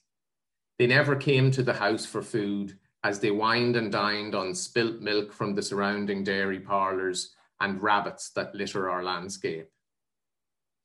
They 0.79 0.87
never 0.87 1.17
came 1.17 1.51
to 1.51 1.63
the 1.63 1.75
house 1.75 2.07
for 2.07 2.23
food, 2.23 2.79
as 3.05 3.21
they 3.21 3.31
wined 3.31 3.77
and 3.77 3.91
dined 3.91 4.35
on 4.35 4.55
spilt 4.55 5.01
milk 5.01 5.33
from 5.33 5.55
the 5.55 5.63
surrounding 5.63 6.25
dairy 6.25 6.61
parlours 6.61 7.35
and 7.61 7.83
rabbits 7.83 8.31
that 8.31 8.55
litter 8.55 8.89
our 8.89 9.03
landscape. 9.03 9.69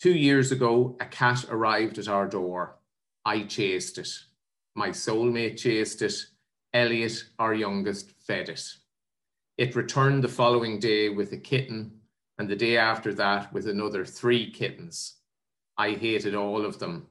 Two 0.02 0.14
years 0.14 0.52
ago, 0.52 0.98
a 1.00 1.06
cat 1.06 1.46
arrived 1.50 1.98
at 1.98 2.08
our 2.08 2.28
door. 2.28 2.78
I 3.26 3.44
chased 3.44 3.98
it. 3.98 4.10
My 4.76 4.90
soulmate 4.90 5.58
chased 5.58 6.02
it. 6.02 6.14
Elliot, 6.74 7.24
our 7.40 7.54
youngest, 7.54 8.12
fed 8.26 8.50
it. 8.50 8.68
It 9.58 9.76
returned 9.76 10.24
the 10.24 10.30
following 10.30 10.80
day 10.80 11.10
with 11.10 11.32
a 11.32 11.38
kitten, 11.38 12.00
and 12.38 12.50
the 12.50 12.56
day 12.56 12.78
after 12.78 13.14
that 13.14 13.54
with 13.54 13.68
another 13.68 14.04
three 14.04 14.50
kittens. 14.50 15.18
I 15.78 15.92
hated 15.92 16.36
all 16.36 16.66
of 16.66 16.80
them, 16.80 17.08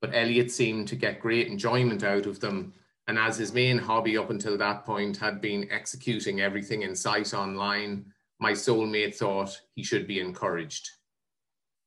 but 0.00 0.14
Elliot 0.14 0.50
seemed 0.50 0.88
to 0.88 0.96
get 0.96 1.20
great 1.20 1.46
enjoyment 1.46 2.02
out 2.02 2.26
of 2.26 2.40
them. 2.40 2.74
And 3.06 3.18
as 3.18 3.38
his 3.38 3.52
main 3.52 3.78
hobby 3.78 4.18
up 4.18 4.30
until 4.30 4.58
that 4.58 4.84
point 4.84 5.16
had 5.16 5.40
been 5.40 5.68
executing 5.70 6.40
everything 6.40 6.82
in 6.82 6.94
sight 6.94 7.32
online, 7.32 8.06
my 8.40 8.52
soulmate 8.52 9.14
thought 9.14 9.60
he 9.74 9.82
should 9.82 10.06
be 10.06 10.20
encouraged. 10.20 10.90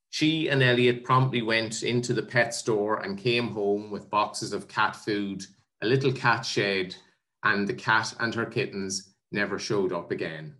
She 0.09 0.47
and 0.47 0.63
Elliot 0.63 1.03
promptly 1.03 1.41
went 1.41 1.83
into 1.83 2.13
the 2.13 2.23
pet 2.23 2.53
store 2.53 3.01
and 3.01 3.17
came 3.17 3.49
home 3.49 3.91
with 3.91 4.09
boxes 4.09 4.53
of 4.53 4.67
cat 4.67 4.95
food, 4.95 5.45
a 5.81 5.85
little 5.85 6.11
cat 6.11 6.45
shed, 6.45 6.95
and 7.43 7.67
the 7.67 7.73
cat 7.73 8.13
and 8.19 8.33
her 8.33 8.45
kittens 8.45 9.13
never 9.31 9.59
showed 9.59 9.91
up 9.91 10.11
again. 10.11 10.55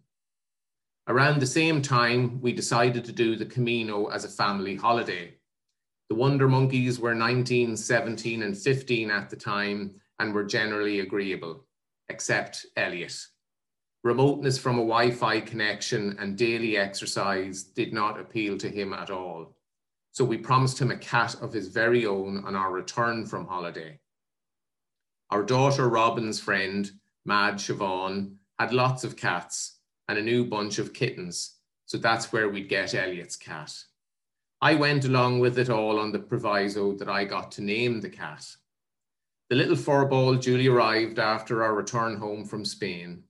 Around 1.07 1.39
the 1.39 1.47
same 1.47 1.81
time, 1.81 2.41
we 2.41 2.51
decided 2.51 3.05
to 3.05 3.13
do 3.13 3.35
the 3.35 3.45
Camino 3.45 4.07
as 4.07 4.25
a 4.25 4.29
family 4.29 4.75
holiday. 4.75 5.35
The 6.09 6.15
Wonder 6.15 6.49
Monkeys 6.49 6.99
were 6.99 7.15
19, 7.15 7.77
17, 7.77 8.43
and 8.43 8.57
15 8.57 9.09
at 9.09 9.29
the 9.29 9.35
time 9.35 10.01
and 10.19 10.33
were 10.33 10.43
generally 10.43 10.99
agreeable, 10.99 11.65
except 12.09 12.65
Elliot. 12.75 13.25
Remoteness 14.07 14.57
from 14.57 14.75
a 14.75 14.87
Wi 14.87 15.11
Fi 15.11 15.41
connection 15.41 16.15
and 16.17 16.37
daily 16.37 16.77
exercise 16.77 17.63
did 17.63 17.91
not 17.91 18.17
appeal 18.17 18.57
to 18.57 18.69
him 18.69 18.93
at 18.93 19.09
all. 19.09 19.53
So 20.13 20.23
we 20.23 20.37
promised 20.37 20.79
him 20.79 20.91
a 20.91 20.97
cat 20.97 21.35
of 21.41 21.51
his 21.51 21.67
very 21.67 22.05
own 22.05 22.41
on 22.45 22.55
our 22.55 22.71
return 22.71 23.25
from 23.25 23.45
holiday. 23.45 23.99
Our 25.29 25.43
daughter 25.43 25.89
Robin's 25.89 26.39
friend, 26.39 26.89
Mad 27.25 27.55
Siobhan, 27.55 28.35
had 28.57 28.71
lots 28.71 29.03
of 29.03 29.17
cats 29.17 29.79
and 30.07 30.17
a 30.17 30.23
new 30.23 30.45
bunch 30.45 30.79
of 30.79 30.93
kittens. 30.93 31.57
So 31.85 31.97
that's 31.97 32.31
where 32.31 32.47
we'd 32.47 32.69
get 32.69 32.95
Elliot's 32.95 33.35
cat. 33.35 33.73
I 34.61 34.75
went 34.75 35.03
along 35.03 35.41
with 35.41 35.59
it 35.59 35.69
all 35.69 35.99
on 35.99 36.13
the 36.13 36.19
proviso 36.19 36.93
that 36.93 37.09
I 37.09 37.25
got 37.25 37.51
to 37.51 37.61
name 37.61 37.99
the 37.99 38.09
cat. 38.09 38.45
The 39.49 39.57
little 39.57 39.75
furball 39.75 40.41
duly 40.41 40.67
arrived 40.67 41.19
after 41.19 41.61
our 41.61 41.75
return 41.75 42.15
home 42.15 42.45
from 42.45 42.63
Spain. 42.63 43.23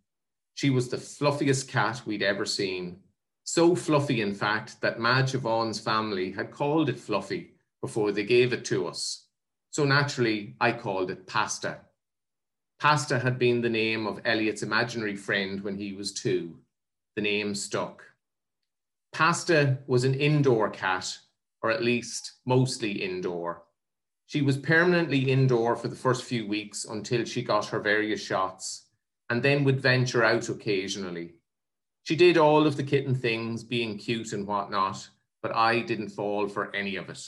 She 0.57 0.71
was 0.71 0.89
the 0.89 0.97
fluffiest 0.97 1.67
cat 1.67 2.01
we'd 2.07 2.23
ever 2.23 2.43
seen. 2.43 2.97
So 3.43 3.75
fluffy, 3.75 4.21
in 4.21 4.33
fact, 4.33 4.81
that 4.81 4.99
Mad 4.99 5.25
Siobhan's 5.25 5.79
family 5.79 6.31
had 6.31 6.49
called 6.49 6.89
it 6.89 6.99
Fluffy 6.99 7.51
before 7.79 8.11
they 8.11 8.23
gave 8.23 8.53
it 8.53 8.65
to 8.65 8.87
us. 8.87 9.27
So 9.69 9.85
naturally, 9.85 10.55
I 10.59 10.71
called 10.71 11.11
it 11.11 11.27
Pasta. 11.27 11.81
Pasta 12.79 13.19
had 13.19 13.37
been 13.37 13.61
the 13.61 13.69
name 13.69 14.07
of 14.07 14.19
Elliot's 14.25 14.63
imaginary 14.63 15.15
friend 15.15 15.61
when 15.61 15.77
he 15.77 15.93
was 15.93 16.11
two 16.11 16.57
the 17.15 17.21
name 17.21 17.53
stuck. 17.53 18.03
Pasta 19.13 19.77
was 19.85 20.05
an 20.05 20.15
indoor 20.15 20.71
cat, 20.71 21.19
or 21.61 21.69
at 21.69 21.83
least 21.83 22.31
mostly 22.47 22.93
indoor. 22.93 23.61
She 24.25 24.41
was 24.41 24.57
permanently 24.57 25.19
indoor 25.19 25.75
for 25.75 25.87
the 25.87 25.95
first 25.95 26.23
few 26.23 26.47
weeks 26.47 26.85
until 26.85 27.25
she 27.25 27.43
got 27.43 27.67
her 27.67 27.79
various 27.79 28.23
shots, 28.23 28.86
and 29.29 29.43
then 29.43 29.63
would 29.63 29.81
venture 29.81 30.23
out 30.23 30.49
occasionally. 30.49 31.33
She 32.03 32.15
did 32.15 32.37
all 32.37 32.65
of 32.65 32.77
the 32.77 32.83
kitten 32.83 33.13
things, 33.15 33.63
being 33.63 33.97
cute 33.97 34.33
and 34.33 34.47
whatnot, 34.47 35.09
but 35.41 35.55
I 35.55 35.81
didn't 35.81 36.09
fall 36.09 36.47
for 36.47 36.73
any 36.75 36.95
of 36.95 37.09
it. 37.09 37.21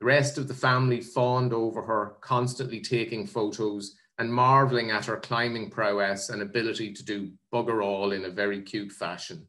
The 0.00 0.06
rest 0.06 0.36
of 0.36 0.48
the 0.48 0.54
family 0.54 1.00
fawned 1.00 1.54
over 1.54 1.80
her, 1.82 2.16
constantly 2.20 2.80
taking 2.80 3.26
photos 3.26 3.96
and 4.18 4.32
marveling 4.32 4.90
at 4.90 5.06
her 5.06 5.16
climbing 5.16 5.70
prowess 5.70 6.28
and 6.28 6.42
ability 6.42 6.92
to 6.92 7.04
do 7.04 7.32
bugger 7.52 7.84
all 7.84 8.12
in 8.12 8.24
a 8.24 8.30
very 8.30 8.60
cute 8.62 8.92
fashion. 8.92 9.46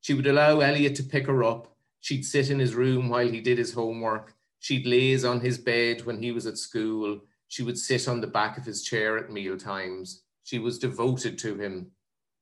She 0.00 0.14
would 0.14 0.26
allow 0.26 0.60
Elliot 0.60 0.94
to 0.96 1.02
pick 1.02 1.26
her 1.26 1.44
up. 1.44 1.76
She'd 2.00 2.24
sit 2.24 2.50
in 2.50 2.58
his 2.58 2.74
room 2.74 3.08
while 3.08 3.28
he 3.28 3.40
did 3.40 3.58
his 3.58 3.74
homework. 3.74 4.34
She'd 4.60 4.86
laze 4.86 5.24
on 5.24 5.40
his 5.40 5.58
bed 5.58 6.06
when 6.06 6.22
he 6.22 6.32
was 6.32 6.46
at 6.46 6.58
school. 6.58 7.20
She 7.48 7.62
would 7.62 7.78
sit 7.78 8.08
on 8.08 8.20
the 8.20 8.26
back 8.26 8.56
of 8.56 8.64
his 8.64 8.82
chair 8.82 9.18
at 9.18 9.30
meal 9.30 9.56
times. 9.56 10.22
She 10.46 10.60
was 10.60 10.78
devoted 10.78 11.38
to 11.38 11.56
him. 11.56 11.90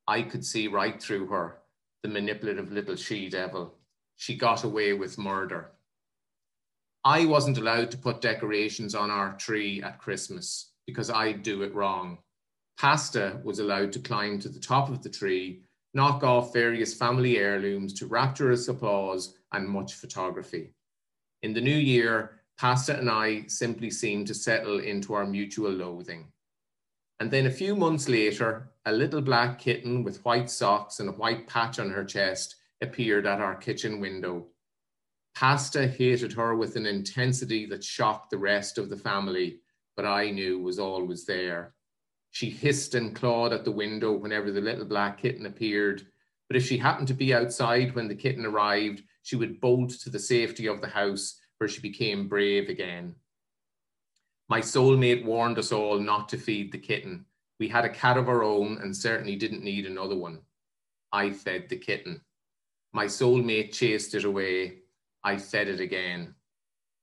I 0.06 0.20
could 0.20 0.44
see 0.44 0.68
right 0.68 1.02
through 1.02 1.28
her, 1.28 1.62
the 2.02 2.10
manipulative 2.10 2.70
little 2.70 2.96
she 2.96 3.30
devil. 3.30 3.78
She 4.16 4.36
got 4.36 4.62
away 4.62 4.92
with 4.92 5.16
murder. 5.16 5.70
I 7.02 7.24
wasn't 7.24 7.56
allowed 7.56 7.90
to 7.92 7.96
put 7.96 8.20
decorations 8.20 8.94
on 8.94 9.10
our 9.10 9.34
tree 9.38 9.82
at 9.82 9.98
Christmas 9.98 10.72
because 10.86 11.08
I'd 11.08 11.42
do 11.42 11.62
it 11.62 11.74
wrong. 11.74 12.18
Pasta 12.78 13.40
was 13.42 13.58
allowed 13.58 13.90
to 13.94 14.00
climb 14.00 14.38
to 14.40 14.50
the 14.50 14.60
top 14.60 14.90
of 14.90 15.02
the 15.02 15.08
tree, 15.08 15.62
knock 15.94 16.22
off 16.22 16.52
various 16.52 16.92
family 16.92 17.38
heirlooms 17.38 17.94
to 17.94 18.06
rapturous 18.06 18.68
applause 18.68 19.38
and 19.52 19.66
much 19.66 19.94
photography. 19.94 20.74
In 21.42 21.54
the 21.54 21.60
new 21.62 21.78
year, 21.78 22.42
Pasta 22.58 22.98
and 22.98 23.08
I 23.08 23.46
simply 23.46 23.90
seemed 23.90 24.26
to 24.26 24.34
settle 24.34 24.80
into 24.80 25.14
our 25.14 25.24
mutual 25.24 25.72
loathing. 25.72 26.28
And 27.20 27.30
then 27.30 27.46
a 27.46 27.50
few 27.50 27.76
months 27.76 28.08
later, 28.08 28.70
a 28.86 28.92
little 28.92 29.22
black 29.22 29.58
kitten 29.58 30.02
with 30.02 30.24
white 30.24 30.50
socks 30.50 31.00
and 31.00 31.08
a 31.08 31.12
white 31.12 31.46
patch 31.46 31.78
on 31.78 31.90
her 31.90 32.04
chest 32.04 32.56
appeared 32.80 33.26
at 33.26 33.40
our 33.40 33.54
kitchen 33.54 34.00
window. 34.00 34.46
Pasta 35.34 35.86
hated 35.86 36.32
her 36.32 36.54
with 36.54 36.76
an 36.76 36.86
intensity 36.86 37.66
that 37.66 37.82
shocked 37.82 38.30
the 38.30 38.38
rest 38.38 38.78
of 38.78 38.90
the 38.90 38.96
family 38.96 39.60
but 39.96 40.04
I 40.04 40.30
knew 40.30 40.58
was 40.58 40.78
always 40.78 41.24
there. 41.24 41.74
She 42.30 42.50
hissed 42.50 42.94
and 42.94 43.14
clawed 43.14 43.52
at 43.52 43.64
the 43.64 43.70
window 43.70 44.12
whenever 44.12 44.50
the 44.50 44.60
little 44.60 44.84
black 44.84 45.20
kitten 45.20 45.46
appeared, 45.46 46.06
but 46.48 46.56
if 46.56 46.66
she 46.66 46.76
happened 46.76 47.08
to 47.08 47.14
be 47.14 47.32
outside 47.32 47.94
when 47.94 48.08
the 48.08 48.14
kitten 48.14 48.44
arrived, 48.44 49.02
she 49.22 49.36
would 49.36 49.60
bolt 49.60 49.90
to 49.90 50.10
the 50.10 50.18
safety 50.18 50.66
of 50.66 50.80
the 50.80 50.88
house 50.88 51.40
where 51.58 51.68
she 51.68 51.80
became 51.80 52.28
brave 52.28 52.68
again. 52.68 53.14
My 54.48 54.60
soulmate 54.60 55.24
warned 55.24 55.58
us 55.58 55.72
all 55.72 55.98
not 55.98 56.28
to 56.30 56.36
feed 56.36 56.70
the 56.70 56.78
kitten. 56.78 57.24
We 57.58 57.68
had 57.68 57.84
a 57.84 57.88
cat 57.88 58.16
of 58.16 58.28
our 58.28 58.42
own 58.42 58.78
and 58.82 58.94
certainly 58.94 59.36
didn't 59.36 59.64
need 59.64 59.86
another 59.86 60.16
one. 60.16 60.40
I 61.12 61.30
fed 61.30 61.68
the 61.68 61.76
kitten. 61.76 62.20
My 62.92 63.06
soulmate 63.06 63.72
chased 63.72 64.14
it 64.14 64.24
away. 64.24 64.80
I 65.22 65.38
fed 65.38 65.68
it 65.68 65.80
again. 65.80 66.34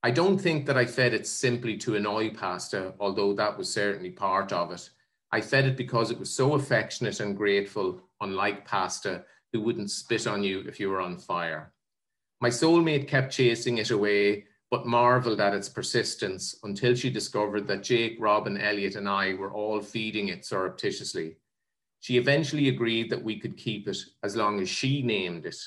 I 0.03 0.11
don't 0.11 0.37
think 0.37 0.65
that 0.65 0.77
I 0.77 0.85
fed 0.85 1.13
it 1.13 1.27
simply 1.27 1.77
to 1.77 1.95
annoy 1.95 2.31
Pasta, 2.31 2.93
although 2.99 3.33
that 3.33 3.57
was 3.57 3.71
certainly 3.71 4.09
part 4.09 4.51
of 4.51 4.71
it. 4.71 4.89
I 5.31 5.41
fed 5.41 5.65
it 5.65 5.77
because 5.77 6.11
it 6.11 6.19
was 6.19 6.29
so 6.29 6.53
affectionate 6.53 7.19
and 7.19 7.37
grateful, 7.37 8.01
unlike 8.19 8.65
Pasta, 8.65 9.23
who 9.53 9.61
wouldn't 9.61 9.91
spit 9.91 10.27
on 10.27 10.43
you 10.43 10.61
if 10.67 10.79
you 10.79 10.89
were 10.89 11.01
on 11.01 11.17
fire. 11.17 11.73
My 12.41 12.49
soulmate 12.49 13.07
kept 13.07 13.31
chasing 13.31 13.77
it 13.77 13.91
away, 13.91 14.45
but 14.71 14.87
marveled 14.87 15.41
at 15.41 15.53
its 15.53 15.67
persistence 15.67 16.55
until 16.63 16.95
she 16.95 17.09
discovered 17.09 17.67
that 17.67 17.83
Jake, 17.83 18.15
Robin, 18.19 18.57
Elliot, 18.57 18.95
and 18.95 19.07
I 19.07 19.33
were 19.33 19.51
all 19.51 19.81
feeding 19.81 20.29
it 20.29 20.45
surreptitiously. 20.45 21.35
She 21.99 22.17
eventually 22.17 22.69
agreed 22.69 23.09
that 23.09 23.23
we 23.23 23.37
could 23.37 23.57
keep 23.57 23.89
it 23.89 23.97
as 24.23 24.37
long 24.37 24.61
as 24.61 24.69
she 24.69 25.01
named 25.01 25.45
it. 25.45 25.57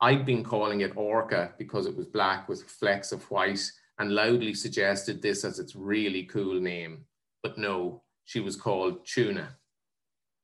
I'd 0.00 0.26
been 0.26 0.42
calling 0.42 0.80
it 0.80 0.96
Orca 0.96 1.52
because 1.56 1.86
it 1.86 1.96
was 1.96 2.06
black 2.06 2.48
with 2.48 2.64
flecks 2.64 3.12
of 3.12 3.22
white 3.30 3.62
and 4.00 4.12
loudly 4.12 4.54
suggested 4.54 5.22
this 5.22 5.44
as 5.44 5.60
its 5.60 5.76
really 5.76 6.24
cool 6.24 6.60
name. 6.60 7.04
But 7.44 7.56
no, 7.56 8.02
she 8.24 8.40
was 8.40 8.56
called 8.56 9.06
Tuna. 9.06 9.56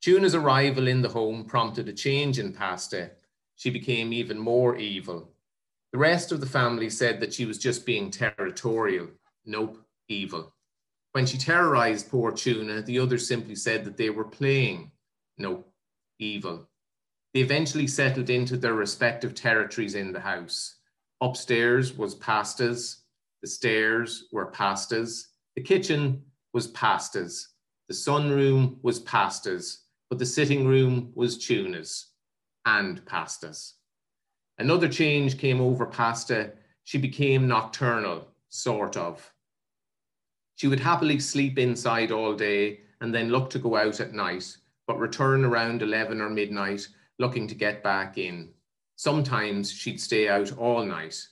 Tuna's 0.00 0.36
arrival 0.36 0.86
in 0.86 1.02
the 1.02 1.08
home 1.08 1.44
prompted 1.44 1.88
a 1.88 1.92
change 1.92 2.38
in 2.38 2.52
Pasta. 2.52 3.10
She 3.56 3.70
became 3.70 4.12
even 4.12 4.38
more 4.38 4.76
evil. 4.76 5.32
The 5.92 5.98
rest 5.98 6.32
of 6.32 6.40
the 6.40 6.46
family 6.46 6.90
said 6.90 7.20
that 7.20 7.32
she 7.32 7.46
was 7.46 7.58
just 7.58 7.86
being 7.86 8.10
territorial. 8.10 9.08
Nope, 9.46 9.78
evil. 10.08 10.54
When 11.12 11.24
she 11.24 11.38
terrorized 11.38 12.10
poor 12.10 12.30
Tuna, 12.30 12.82
the 12.82 12.98
others 12.98 13.26
simply 13.26 13.54
said 13.54 13.84
that 13.84 13.96
they 13.96 14.10
were 14.10 14.24
playing. 14.24 14.90
Nope, 15.38 15.72
evil. 16.18 16.68
They 17.32 17.40
eventually 17.40 17.86
settled 17.86 18.28
into 18.28 18.56
their 18.56 18.74
respective 18.74 19.34
territories 19.34 19.94
in 19.94 20.12
the 20.12 20.20
house. 20.20 20.76
Upstairs 21.20 21.96
was 21.96 22.14
pastas, 22.14 23.02
the 23.42 23.48
stairs 23.48 24.28
were 24.30 24.50
pastas, 24.50 25.28
the 25.56 25.62
kitchen 25.62 26.22
was 26.52 26.68
pastas, 26.72 27.46
the 27.88 27.94
sunroom 27.94 28.76
was 28.82 29.00
pastas, 29.00 29.78
but 30.10 30.18
the 30.18 30.26
sitting 30.26 30.66
room 30.66 31.12
was 31.14 31.38
tunas 31.38 32.12
and 32.66 33.04
pastas. 33.06 33.72
Another 34.58 34.88
change 34.88 35.38
came 35.38 35.60
over 35.60 35.86
Pasta. 35.86 36.52
She 36.84 36.98
became 36.98 37.46
nocturnal, 37.46 38.26
sort 38.48 38.96
of. 38.96 39.32
She 40.56 40.66
would 40.66 40.80
happily 40.80 41.20
sleep 41.20 41.58
inside 41.58 42.10
all 42.10 42.34
day 42.34 42.80
and 43.00 43.14
then 43.14 43.28
look 43.28 43.50
to 43.50 43.60
go 43.60 43.76
out 43.76 44.00
at 44.00 44.12
night, 44.12 44.56
but 44.86 44.98
return 44.98 45.44
around 45.44 45.82
11 45.82 46.20
or 46.20 46.28
midnight 46.28 46.88
looking 47.20 47.46
to 47.46 47.54
get 47.54 47.82
back 47.82 48.18
in. 48.18 48.50
Sometimes 48.96 49.70
she'd 49.70 50.00
stay 50.00 50.28
out 50.28 50.56
all 50.56 50.84
night. 50.84 51.24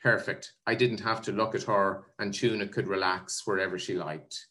Perfect. 0.00 0.52
I 0.66 0.76
didn't 0.76 1.00
have 1.00 1.20
to 1.22 1.32
look 1.32 1.56
at 1.56 1.64
her, 1.64 2.04
and 2.20 2.32
Tuna 2.32 2.68
could 2.68 2.86
relax 2.86 3.44
wherever 3.44 3.78
she 3.78 3.94
liked. 3.94 4.46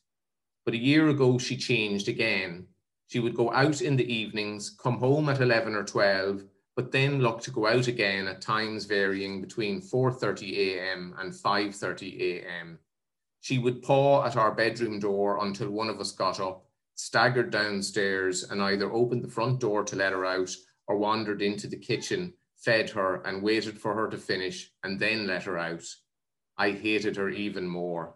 But 0.65 0.73
a 0.73 0.77
year 0.77 1.07
ago, 1.07 1.37
she 1.37 1.55
changed 1.55 2.09
again. 2.09 2.67
She 3.07 3.21
would 3.21 3.35
go 3.35 3.53
out 3.53 3.81
in 3.81 3.95
the 3.95 4.13
evenings, 4.13 4.69
come 4.69 4.97
home 4.97 5.29
at 5.29 5.39
11 5.39 5.75
or 5.75 5.85
12, 5.85 6.43
but 6.77 6.91
then 6.91 7.19
looked 7.23 7.43
to 7.43 7.49
go 7.49 7.65
out 7.65 7.87
again 7.87 8.27
at 8.27 8.39
times 8.39 8.85
varying 8.85 9.41
between 9.41 9.81
4.30 9.81 10.57
a.m. 10.57 11.15
and 11.17 11.33
5.30 11.33 12.19
a.m. 12.21 12.77
She 13.41 13.57
would 13.57 13.81
paw 13.81 14.23
at 14.23 14.37
our 14.37 14.51
bedroom 14.51 14.99
door 14.99 15.43
until 15.43 15.71
one 15.71 15.89
of 15.89 15.99
us 15.99 16.11
got 16.11 16.39
up, 16.39 16.67
staggered 16.93 17.49
downstairs, 17.49 18.43
and 18.43 18.61
either 18.61 18.93
opened 18.93 19.23
the 19.23 19.27
front 19.27 19.59
door 19.59 19.83
to 19.85 19.95
let 19.95 20.13
her 20.13 20.23
out 20.23 20.55
or 20.87 20.97
wandered 20.97 21.41
into 21.41 21.65
the 21.65 21.79
kitchen, 21.79 22.31
fed 22.55 22.91
her, 22.91 23.23
and 23.23 23.41
waited 23.41 23.79
for 23.79 23.95
her 23.95 24.07
to 24.11 24.17
finish, 24.17 24.71
and 24.83 24.99
then 24.99 25.25
let 25.25 25.43
her 25.43 25.57
out. 25.57 25.83
I 26.59 26.71
hated 26.71 27.15
her 27.15 27.29
even 27.29 27.67
more. 27.67 28.13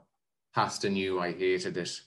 Pasta 0.54 0.88
knew 0.88 1.20
I 1.20 1.32
hated 1.32 1.78
it. 1.78 2.00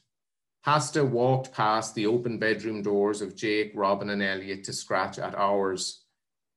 Pasta 0.62 1.04
walked 1.04 1.52
past 1.52 1.96
the 1.96 2.06
open 2.06 2.38
bedroom 2.38 2.80
doors 2.80 3.22
of 3.22 3.34
Jake, 3.34 3.72
Robin, 3.74 4.10
and 4.10 4.22
Elliot 4.22 4.62
to 4.64 4.72
scratch 4.72 5.18
at 5.18 5.34
ours. 5.34 6.03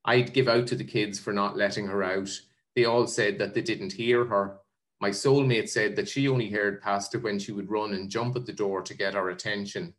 I'd 0.07 0.33
give 0.33 0.47
out 0.47 0.67
to 0.67 0.75
the 0.75 0.85
kids 0.85 1.19
for 1.19 1.33
not 1.33 1.57
letting 1.57 1.85
her 1.87 2.01
out. 2.01 2.29
They 2.75 2.85
all 2.85 3.07
said 3.07 3.37
that 3.39 3.53
they 3.53 3.61
didn't 3.61 3.91
hear 3.91 4.23
her. 4.25 4.59
My 5.01 5.09
soulmate 5.09 5.67
said 5.67 5.97
that 5.97 6.07
she 6.07 6.29
only 6.29 6.49
heard 6.49 6.81
Pasta 6.81 7.19
when 7.19 7.37
she 7.37 7.51
would 7.51 7.69
run 7.69 7.93
and 7.93 8.09
jump 8.09 8.37
at 8.37 8.45
the 8.45 8.53
door 8.53 8.81
to 8.81 8.95
get 8.95 9.15
our 9.15 9.29
attention. 9.29 9.93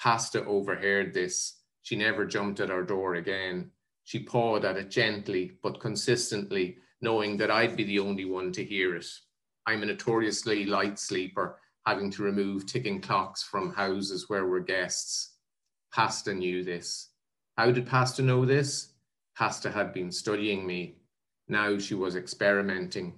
Pasta 0.00 0.44
overheard 0.44 1.12
this. 1.12 1.56
She 1.82 1.96
never 1.96 2.24
jumped 2.24 2.60
at 2.60 2.70
our 2.70 2.84
door 2.84 3.16
again. 3.16 3.72
She 4.04 4.20
pawed 4.20 4.64
at 4.64 4.76
it 4.76 4.90
gently 4.90 5.58
but 5.62 5.80
consistently, 5.80 6.78
knowing 7.00 7.36
that 7.38 7.50
I'd 7.50 7.76
be 7.76 7.84
the 7.84 7.98
only 7.98 8.24
one 8.24 8.52
to 8.52 8.64
hear 8.64 8.94
it. 8.94 9.06
I'm 9.66 9.82
a 9.82 9.86
notoriously 9.86 10.66
light 10.66 10.98
sleeper, 10.98 11.58
having 11.84 12.10
to 12.12 12.22
remove 12.22 12.66
ticking 12.66 13.00
clocks 13.00 13.42
from 13.42 13.74
houses 13.74 14.28
where 14.28 14.46
we're 14.46 14.60
guests. 14.60 15.34
Pasta 15.92 16.32
knew 16.32 16.62
this. 16.62 17.10
How 17.56 17.72
did 17.72 17.86
Pasta 17.86 18.22
know 18.22 18.44
this? 18.44 18.94
Pasta 19.38 19.70
had 19.70 19.92
been 19.92 20.10
studying 20.10 20.66
me. 20.66 20.96
Now 21.46 21.78
she 21.78 21.94
was 21.94 22.16
experimenting. 22.16 23.14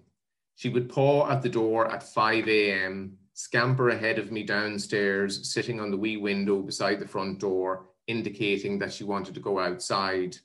She 0.55 0.69
would 0.69 0.91
paw 0.91 1.31
at 1.31 1.41
the 1.41 1.49
door 1.49 1.91
at 1.91 2.03
5 2.03 2.47
a.m., 2.47 3.17
scamper 3.33 3.89
ahead 3.89 4.19
of 4.19 4.31
me 4.31 4.43
downstairs, 4.43 5.51
sitting 5.51 5.81
on 5.81 5.91
the 5.91 5.97
wee 5.97 6.19
window 6.19 6.61
beside 6.61 7.01
the 7.01 7.09
front 7.09 7.39
door, 7.39 7.87
indicating 8.07 8.79
that 8.81 8.93
she 8.93 9.03
wanted 9.03 9.33
to 9.35 9.41
go 9.41 9.59
outside. 9.59 10.37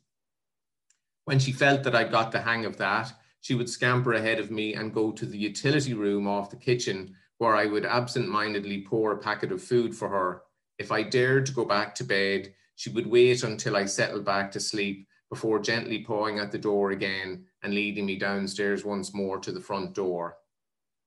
When 1.25 1.39
she 1.39 1.51
felt 1.51 1.83
that 1.83 1.95
I 1.95 2.05
got 2.05 2.31
the 2.31 2.39
hang 2.39 2.63
of 2.63 2.77
that, 2.77 3.11
she 3.41 3.53
would 3.53 3.69
scamper 3.69 4.13
ahead 4.13 4.39
of 4.39 4.51
me 4.51 4.75
and 4.75 4.93
go 4.93 5.11
to 5.11 5.25
the 5.25 5.37
utility 5.37 5.93
room 5.93 6.25
off 6.25 6.49
the 6.49 6.55
kitchen, 6.55 7.17
where 7.37 7.53
I 7.53 7.65
would 7.65 7.85
absent 7.85 8.29
mindedly 8.29 8.83
pour 8.83 9.11
a 9.11 9.17
packet 9.17 9.51
of 9.51 9.61
food 9.61 9.93
for 9.93 10.07
her. 10.07 10.43
If 10.79 10.93
I 10.93 11.03
dared 11.03 11.45
to 11.47 11.51
go 11.51 11.65
back 11.65 11.93
to 11.95 12.05
bed, 12.05 12.53
she 12.77 12.91
would 12.91 13.07
wait 13.07 13.43
until 13.43 13.75
I 13.75 13.85
settled 13.87 14.23
back 14.23 14.53
to 14.53 14.61
sleep 14.61 15.09
before 15.35 15.59
gently 15.59 15.99
pawing 15.99 16.39
at 16.39 16.49
the 16.49 16.57
door 16.57 16.91
again 16.91 17.43
and 17.61 17.73
leading 17.73 18.05
me 18.05 18.15
downstairs 18.15 18.85
once 18.85 19.13
more 19.13 19.37
to 19.37 19.51
the 19.51 19.59
front 19.59 19.93
door. 19.93 20.37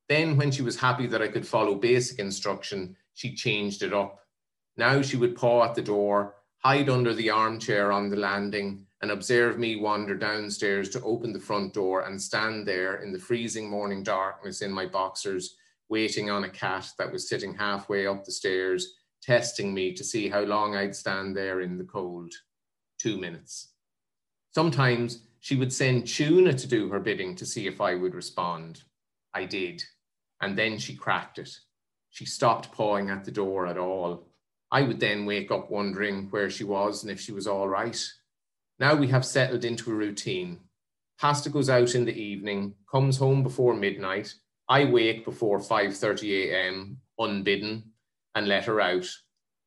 Then, 0.06 0.36
when 0.36 0.50
she 0.50 0.60
was 0.60 0.78
happy 0.78 1.06
that 1.06 1.22
I 1.22 1.28
could 1.28 1.46
follow 1.46 1.74
basic 1.74 2.18
instruction, 2.18 2.94
she 3.14 3.34
changed 3.34 3.82
it 3.82 3.94
up. 3.94 4.20
Now 4.76 5.00
she 5.00 5.16
would 5.16 5.34
paw 5.34 5.64
at 5.64 5.74
the 5.74 5.80
door, 5.80 6.34
hide 6.58 6.90
under 6.90 7.14
the 7.14 7.30
armchair 7.30 7.90
on 7.90 8.10
the 8.10 8.16
landing, 8.16 8.84
and 9.00 9.10
observe 9.10 9.58
me 9.58 9.76
wander 9.76 10.14
downstairs 10.14 10.90
to 10.90 11.02
open 11.02 11.32
the 11.32 11.40
front 11.40 11.72
door 11.72 12.02
and 12.02 12.20
stand 12.20 12.68
there 12.68 12.96
in 12.96 13.14
the 13.14 13.18
freezing 13.18 13.70
morning 13.70 14.02
darkness 14.02 14.60
in 14.60 14.70
my 14.70 14.84
boxers, 14.84 15.56
waiting 15.88 16.28
on 16.28 16.44
a 16.44 16.50
cat 16.50 16.86
that 16.98 17.10
was 17.10 17.30
sitting 17.30 17.54
halfway 17.54 18.06
up 18.06 18.26
the 18.26 18.32
stairs, 18.32 18.92
testing 19.22 19.72
me 19.72 19.94
to 19.94 20.04
see 20.04 20.28
how 20.28 20.42
long 20.42 20.76
I'd 20.76 20.94
stand 20.94 21.34
there 21.34 21.62
in 21.62 21.78
the 21.78 21.84
cold. 21.84 22.34
Two 22.98 23.16
minutes. 23.16 23.68
Sometimes 24.58 25.20
she 25.38 25.54
would 25.54 25.72
send 25.72 26.08
Tuna 26.08 26.52
to 26.52 26.66
do 26.66 26.88
her 26.88 26.98
bidding 26.98 27.36
to 27.36 27.46
see 27.46 27.68
if 27.68 27.80
I 27.80 27.94
would 27.94 28.12
respond. 28.12 28.82
I 29.32 29.44
did. 29.44 29.84
And 30.40 30.58
then 30.58 30.78
she 30.78 30.96
cracked 30.96 31.38
it. 31.38 31.56
She 32.10 32.24
stopped 32.24 32.72
pawing 32.72 33.08
at 33.08 33.24
the 33.24 33.30
door 33.30 33.68
at 33.68 33.78
all. 33.78 34.26
I 34.72 34.82
would 34.82 34.98
then 34.98 35.26
wake 35.26 35.52
up 35.52 35.70
wondering 35.70 36.26
where 36.30 36.50
she 36.50 36.64
was 36.64 37.04
and 37.04 37.12
if 37.12 37.20
she 37.20 37.30
was 37.30 37.46
all 37.46 37.68
right. 37.68 38.04
Now 38.80 38.96
we 38.96 39.06
have 39.06 39.24
settled 39.24 39.64
into 39.64 39.92
a 39.92 39.94
routine. 39.94 40.58
Pasta 41.20 41.50
goes 41.50 41.70
out 41.70 41.94
in 41.94 42.04
the 42.04 42.20
evening, 42.20 42.74
comes 42.90 43.16
home 43.16 43.44
before 43.44 43.74
midnight. 43.74 44.34
I 44.68 44.86
wake 44.86 45.24
before 45.24 45.60
5:30 45.60 46.50
a.m. 46.50 47.00
unbidden 47.16 47.92
and 48.34 48.48
let 48.48 48.64
her 48.64 48.80
out. 48.80 49.06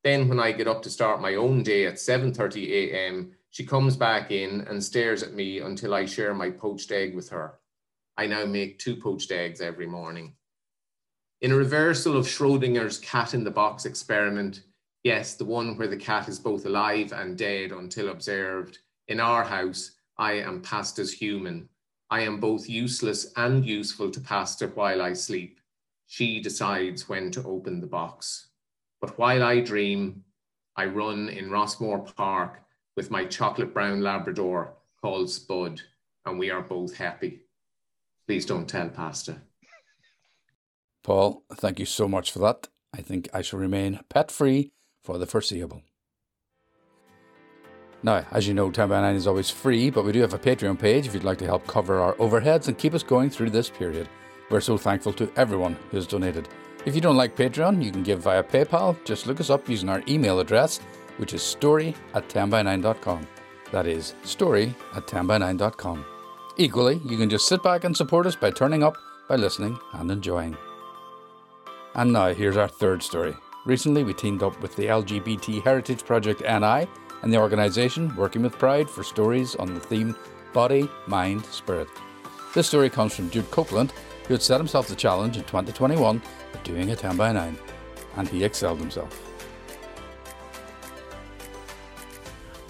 Then 0.04 0.28
when 0.28 0.42
I 0.42 0.52
get 0.52 0.68
up 0.68 0.82
to 0.82 0.90
start 0.90 1.22
my 1.22 1.36
own 1.36 1.64
day 1.64 1.86
at 1.86 1.94
7:30 1.94 2.68
a.m., 2.72 3.38
she 3.52 3.66
comes 3.66 3.98
back 3.98 4.32
in 4.32 4.62
and 4.62 4.82
stares 4.82 5.24
at 5.24 5.34
me 5.34 5.60
until 5.60 5.94
I 5.94 6.06
share 6.06 6.34
my 6.34 6.50
poached 6.50 6.92
egg 6.92 7.14
with 7.14 7.30
her. 7.30 7.60
I 8.18 8.26
now 8.26 8.46
make 8.46 8.80
two 8.80 8.96
poached 8.96 9.32
eggs 9.32 9.60
every 9.60 9.86
morning. 9.86 10.36
In 11.42 11.52
a 11.52 11.56
reversal 11.56 12.16
of 12.16 12.28
Schrodinger's 12.28 12.98
cat 13.00 13.34
in 13.34 13.44
the 13.44 13.52
box 13.52 13.86
experiment, 13.86 14.64
yes, 15.04 15.36
the 15.36 15.46
one 15.46 15.78
where 15.78 15.90
the 15.90 15.98
cat 15.98 16.30
is 16.30 16.40
both 16.40 16.66
alive 16.66 17.12
and 17.12 17.38
dead 17.38 17.72
until 17.74 18.10
observed, 18.10 18.80
in 19.10 19.20
our 19.20 19.44
house, 19.44 19.92
I 20.18 20.34
am 20.34 20.62
Pasta's 20.62 21.12
human. 21.12 21.68
I 22.10 22.22
am 22.22 22.40
both 22.40 22.70
useless 22.70 23.34
and 23.36 23.66
useful 23.66 24.12
to 24.12 24.22
Pasta 24.22 24.68
while 24.68 25.02
I 25.02 25.12
sleep. 25.12 25.60
She 26.08 26.40
decides 26.40 27.10
when 27.10 27.32
to 27.32 27.44
open 27.44 27.82
the 27.82 27.88
box. 27.88 28.48
But 29.02 29.18
while 29.18 29.44
I 29.44 29.60
dream, 29.60 30.24
I 30.78 30.86
run 30.86 31.28
in 31.28 31.50
Rossmore 31.50 32.16
Park 32.16 32.61
with 32.96 33.12
my 33.12 33.26
chocolate 33.26 33.74
brown 33.74 34.02
Labrador 34.02 34.74
called 35.02 35.30
Spud, 35.30 35.82
and 36.26 36.38
we 36.38 36.50
are 36.50 36.62
both 36.62 36.98
happy. 36.98 37.42
Please 38.28 38.46
don't 38.46 38.68
tell 38.68 38.90
Pasta. 38.90 39.42
Paul, 41.04 41.44
thank 41.54 41.80
you 41.80 41.86
so 41.86 42.08
much 42.08 42.32
for 42.32 42.40
that. 42.40 42.68
I 42.94 43.02
think 43.02 43.30
I 43.34 43.42
shall 43.42 43.60
remain 43.60 44.00
pet 44.10 44.30
free 44.30 44.72
for 45.04 45.18
the 45.18 45.26
foreseeable. 45.26 45.82
Now, 48.04 48.26
as 48.32 48.48
you 48.48 48.54
know, 48.54 48.72
10 48.72 48.90
by 48.90 49.02
9 49.02 49.16
is 49.16 49.28
always 49.28 49.50
free, 49.50 49.90
but 49.90 50.04
we 50.04 50.12
do 50.12 50.22
have 50.22 50.34
a 50.34 50.40
Patreon 50.40 50.80
page 50.80 51.08
if 51.08 51.14
you'd 51.14 51.24
like 51.24 51.38
to 51.38 51.46
help 51.46 51.68
cover 51.68 52.00
our 52.00 52.14
overheads 52.16 52.68
and 52.68 52.78
keep 52.78 52.94
us 52.94 53.04
going 53.04 53.30
through 53.30 53.52
this 53.52 53.70
period. 53.70 54.10
We're 54.50 54.60
so 54.60 54.78
thankful 54.78 55.14
to 55.14 55.32
everyone 55.36 55.78
who 55.90 55.98
has 55.98 56.08
donated. 56.08 56.50
If 56.86 56.96
you 56.96 57.02
don't 57.02 57.16
like 57.16 57.36
Patreon, 57.36 57.84
you 57.84 57.92
can 57.92 58.02
give 58.02 58.22
via 58.22 58.44
PayPal. 58.44 58.98
Just 59.06 59.28
look 59.28 59.40
us 59.40 59.52
up 59.52 59.70
using 59.70 59.88
our 59.88 60.02
email 60.08 60.40
address, 60.40 60.80
which 61.22 61.36
is 61.36 61.44
story 61.44 61.94
at 62.16 62.28
10by9.com. 62.30 63.28
That 63.72 63.86
is 63.86 64.16
story 64.24 64.76
at 64.96 65.06
10by9.com. 65.06 66.04
Equally, 66.58 67.00
you 67.06 67.16
can 67.16 67.30
just 67.30 67.48
sit 67.48 67.62
back 67.62 67.84
and 67.84 67.96
support 67.96 68.26
us 68.26 68.36
by 68.36 68.50
turning 68.50 68.82
up, 68.82 68.98
by 69.30 69.36
listening, 69.36 69.78
and 69.94 70.10
enjoying. 70.10 70.58
And 71.94 72.12
now, 72.12 72.34
here's 72.34 72.58
our 72.58 72.68
third 72.68 73.04
story. 73.04 73.36
Recently, 73.68 74.04
we 74.04 74.16
teamed 74.16 74.42
up 74.42 74.60
with 74.64 74.76
the 74.76 74.88
LGBT 74.88 75.64
Heritage 75.64 76.04
Project 76.04 76.42
NI 76.42 76.88
and 77.22 77.32
the 77.32 77.38
organisation 77.38 78.16
Working 78.16 78.42
with 78.42 78.58
Pride 78.58 78.90
for 78.90 79.04
stories 79.04 79.56
on 79.56 79.76
the 79.76 79.80
theme 79.80 80.16
Body, 80.54 80.90
Mind, 81.06 81.46
Spirit. 81.46 81.88
This 82.56 82.68
story 82.68 82.90
comes 82.90 83.16
from 83.16 83.30
Jude 83.30 83.52
Copeland, 83.52 83.94
who 84.28 84.34
had 84.34 84.42
set 84.42 84.60
himself 84.60 84.88
the 84.88 84.96
challenge 84.96 85.38
in 85.38 85.44
2021 85.44 86.20
of 86.54 86.64
doing 86.64 86.90
a 86.90 86.96
10 86.96 87.16
by 87.16 87.32
9, 87.32 87.58
and 88.18 88.28
he 88.28 88.44
excelled 88.44 88.80
himself. 88.80 89.31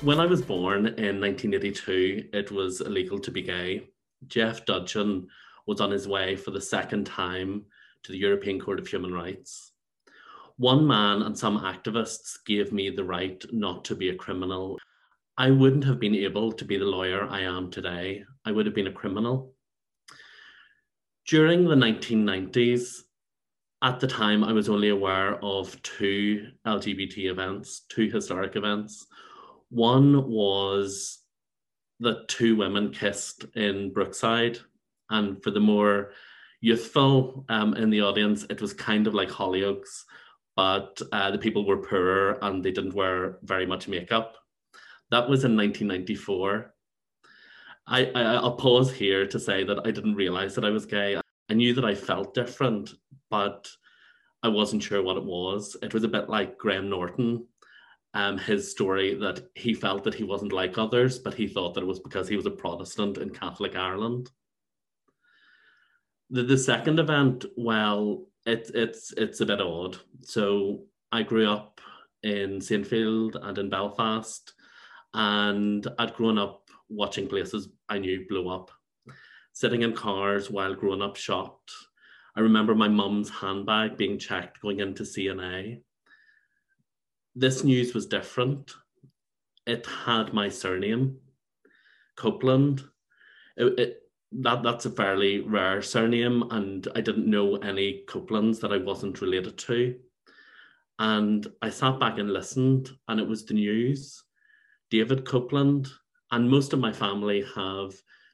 When 0.02 0.20
I 0.20 0.26
was 0.26 0.42
born 0.42 0.88
in 0.88 1.22
1982, 1.22 2.30
it 2.34 2.52
was 2.52 2.82
illegal 2.82 3.20
to 3.20 3.32
be 3.32 3.42
gay. 3.42 3.90
Jeff 4.28 4.66
Dudgeon 4.66 5.28
was 5.68 5.80
on 5.80 5.92
his 5.92 6.08
way 6.08 6.36
for 6.36 6.52
the 6.52 6.62
second 6.62 7.06
time 7.06 7.66
to 8.04 8.12
the 8.12 8.18
European 8.18 8.60
Court 8.60 8.80
of 8.80 8.88
Human 8.88 9.14
Rights 9.14 9.72
one 10.62 10.86
man 10.86 11.24
and 11.24 11.36
some 11.36 11.60
activists 11.60 12.38
gave 12.46 12.72
me 12.72 12.92
the 12.92 13.04
right 13.04 13.44
not 13.52 13.84
to 13.84 13.96
be 13.96 14.10
a 14.10 14.16
criminal. 14.16 14.78
I 15.36 15.50
wouldn't 15.50 15.84
have 15.86 16.00
been 16.00 16.14
able 16.14 16.52
to 16.52 16.64
be 16.64 16.78
the 16.78 16.86
lawyer 16.86 17.28
I 17.28 17.42
am 17.42 17.72
today. 17.72 18.24
I 18.46 18.52
would 18.52 18.68
have 18.68 18.76
been 18.76 18.86
a 18.86 18.92
criminal. 18.92 19.56
During 21.26 21.68
the 21.68 21.74
1990s, 21.74 23.02
at 23.82 24.00
the 24.00 24.06
time, 24.06 24.44
I 24.44 24.54
was 24.54 24.70
only 24.70 24.90
aware 24.90 25.44
of 25.44 25.82
two 25.82 26.50
LGBT 26.68 27.32
events, 27.32 27.82
two 27.90 28.12
historic 28.12 28.56
events. 28.56 29.08
One 29.72 30.30
was 30.30 31.20
that 32.00 32.28
two 32.28 32.56
women 32.56 32.92
kissed 32.92 33.46
in 33.56 33.92
Brookside. 33.92 34.60
And 35.10 35.42
for 35.44 35.52
the 35.52 35.60
more 35.60 36.12
youthful 36.62 37.46
um, 37.50 37.74
in 37.74 37.90
the 37.90 38.02
audience, 38.02 38.46
it 38.50 38.62
was 38.62 38.74
kind 38.74 39.08
of 39.08 39.16
like 39.16 39.30
Hollyoaks 39.30 40.04
but 40.56 41.02
uh, 41.12 41.32
the 41.32 41.38
people 41.38 41.66
were 41.66 41.78
poorer 41.82 42.38
and 42.42 42.64
they 42.64 42.72
didn't 42.72 42.94
wear 42.94 43.38
very 43.44 43.66
much 43.66 43.88
makeup. 43.88 44.36
That 45.10 45.30
was 45.30 45.44
in 45.44 45.58
1994. 45.58 46.74
I, 47.88 48.06
I, 48.06 48.22
I'll 48.36 48.56
pause 48.56 48.92
here 48.92 49.26
to 49.28 49.40
say 49.40 49.64
that 49.64 49.80
I 49.86 49.92
didn't 49.92 50.16
realize 50.16 50.56
that 50.56 50.66
I 50.66 50.70
was 50.70 50.86
gay. 50.86 51.20
I 51.50 51.54
knew 51.54 51.74
that 51.74 51.86
I 51.86 51.96
felt 51.96 52.34
different, 52.34 52.92
but 53.30 53.70
I 54.44 54.48
wasn't 54.48 54.84
sure 54.84 55.02
what 55.02 55.18
it 55.18 55.24
was. 55.24 55.76
It 55.82 55.94
was 55.94 56.04
a 56.04 56.10
bit 56.10 56.30
like 56.30 56.58
Graham 56.58 56.90
Norton 56.90 57.46
um, 58.14 58.38
his 58.38 58.70
story 58.70 59.16
that 59.16 59.48
he 59.56 59.74
felt 59.74 60.04
that 60.04 60.14
he 60.14 60.24
wasn't 60.24 60.52
like 60.52 60.78
others, 60.78 61.18
but 61.18 61.34
he 61.34 61.48
thought 61.48 61.74
that 61.74 61.84
it 61.84 61.88
was 61.88 62.00
because 62.00 62.28
he 62.28 62.36
was 62.36 62.46
a 62.46 62.52
Protestant 62.52 63.18
in 63.18 63.30
Catholic 63.30 63.76
Ireland. 63.76 64.30
The, 66.30 66.44
the 66.44 66.58
second 66.58 67.00
event, 67.00 67.46
well, 67.56 68.26
it, 68.46 68.72
it's 68.74 69.14
it's 69.14 69.42
a 69.42 69.46
bit 69.46 69.62
odd. 69.62 69.98
So 70.22 70.84
I 71.12 71.24
grew 71.24 71.50
up 71.50 71.80
in 72.24 72.60
Saintfield 72.60 73.36
and 73.42 73.58
in 73.58 73.70
Belfast, 73.70 74.54
and 75.14 75.88
I'd 75.98 76.16
grown 76.16 76.38
up 76.38 76.70
watching 76.90 77.28
places 77.28 77.70
I 77.88 77.98
knew 78.00 78.26
blow 78.28 78.50
up, 78.50 78.72
sitting 79.54 79.84
in 79.84 79.94
cars 79.94 80.50
while 80.50 80.76
growing 80.76 81.02
up 81.02 81.16
shocked. 81.16 81.72
I 82.36 82.42
remember 82.42 82.76
my 82.76 82.88
mum's 82.88 83.30
handbag 83.30 83.98
being 83.98 84.18
checked 84.18 84.62
going 84.62 84.80
into 84.80 85.06
C&A 85.06 85.82
this 87.36 87.64
news 87.64 87.94
was 87.94 88.08
different. 88.08 88.74
It 89.66 89.86
had 89.86 90.34
my 90.34 90.50
surname, 90.50 91.18
Copeland. 92.18 92.84
It, 93.58 93.80
it, 93.80 93.98
that 94.34 94.64
that's 94.64 94.86
a 94.86 94.90
fairly 94.90 95.42
rare 95.42 95.82
surname, 95.82 96.44
and 96.52 96.88
I 96.96 97.02
didn't 97.02 97.30
know 97.30 97.58
any 97.58 98.04
Copelands 98.08 98.60
that 98.62 98.72
I 98.72 98.78
wasn't 98.78 99.22
related 99.22 99.58
to. 99.60 99.96
And 101.00 101.48
I 101.62 101.70
sat 101.70 102.00
back 102.00 102.18
and 102.18 102.32
listened, 102.32 102.92
and 103.08 103.20
it 103.20 103.28
was 103.28 103.46
the 103.46 103.56
news. 103.56 104.24
David 104.90 105.26
Copeland, 105.26 105.88
and 106.32 106.50
most 106.50 106.74
of 106.74 106.80
my 106.80 106.94
family 106.94 107.44
have 107.56 107.94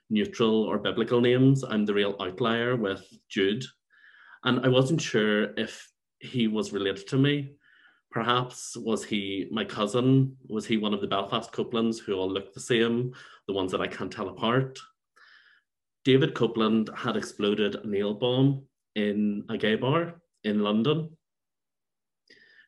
neutral 0.10 0.64
or 0.64 0.78
biblical 0.78 1.22
names. 1.22 1.64
I'm 1.64 1.86
the 1.86 1.94
real 1.94 2.16
outlier 2.22 2.76
with 2.76 3.06
Jude. 3.30 3.64
And 4.44 4.66
I 4.66 4.70
wasn't 4.70 5.02
sure 5.02 5.54
if 5.58 5.92
he 6.20 6.48
was 6.48 6.74
related 6.74 7.08
to 7.08 7.18
me. 7.18 7.57
Perhaps 8.17 8.75
was 8.77 9.06
he 9.06 9.47
my 9.51 9.63
cousin? 9.63 10.36
Was 10.49 10.65
he 10.65 10.77
one 10.77 10.91
of 10.91 11.01
the 11.01 11.08
Belfast 11.08 11.51
Copelands 11.51 11.99
who 11.99 12.15
all 12.15 12.27
looked 12.27 12.56
the 12.56 12.60
same, 12.60 13.13
the 13.45 13.53
ones 13.53 13.71
that 13.71 13.80
I 13.80 13.86
can't 13.86 14.12
tell 14.12 14.30
apart? 14.30 14.80
David 16.03 16.34
Copeland 16.34 16.89
had 16.95 17.15
exploded 17.15 17.75
a 17.75 17.86
nail 17.86 18.15
bomb 18.15 18.63
in 18.95 19.45
a 19.49 19.56
gay 19.56 19.75
bar 19.75 20.15
in 20.43 20.63
London. 20.63 21.15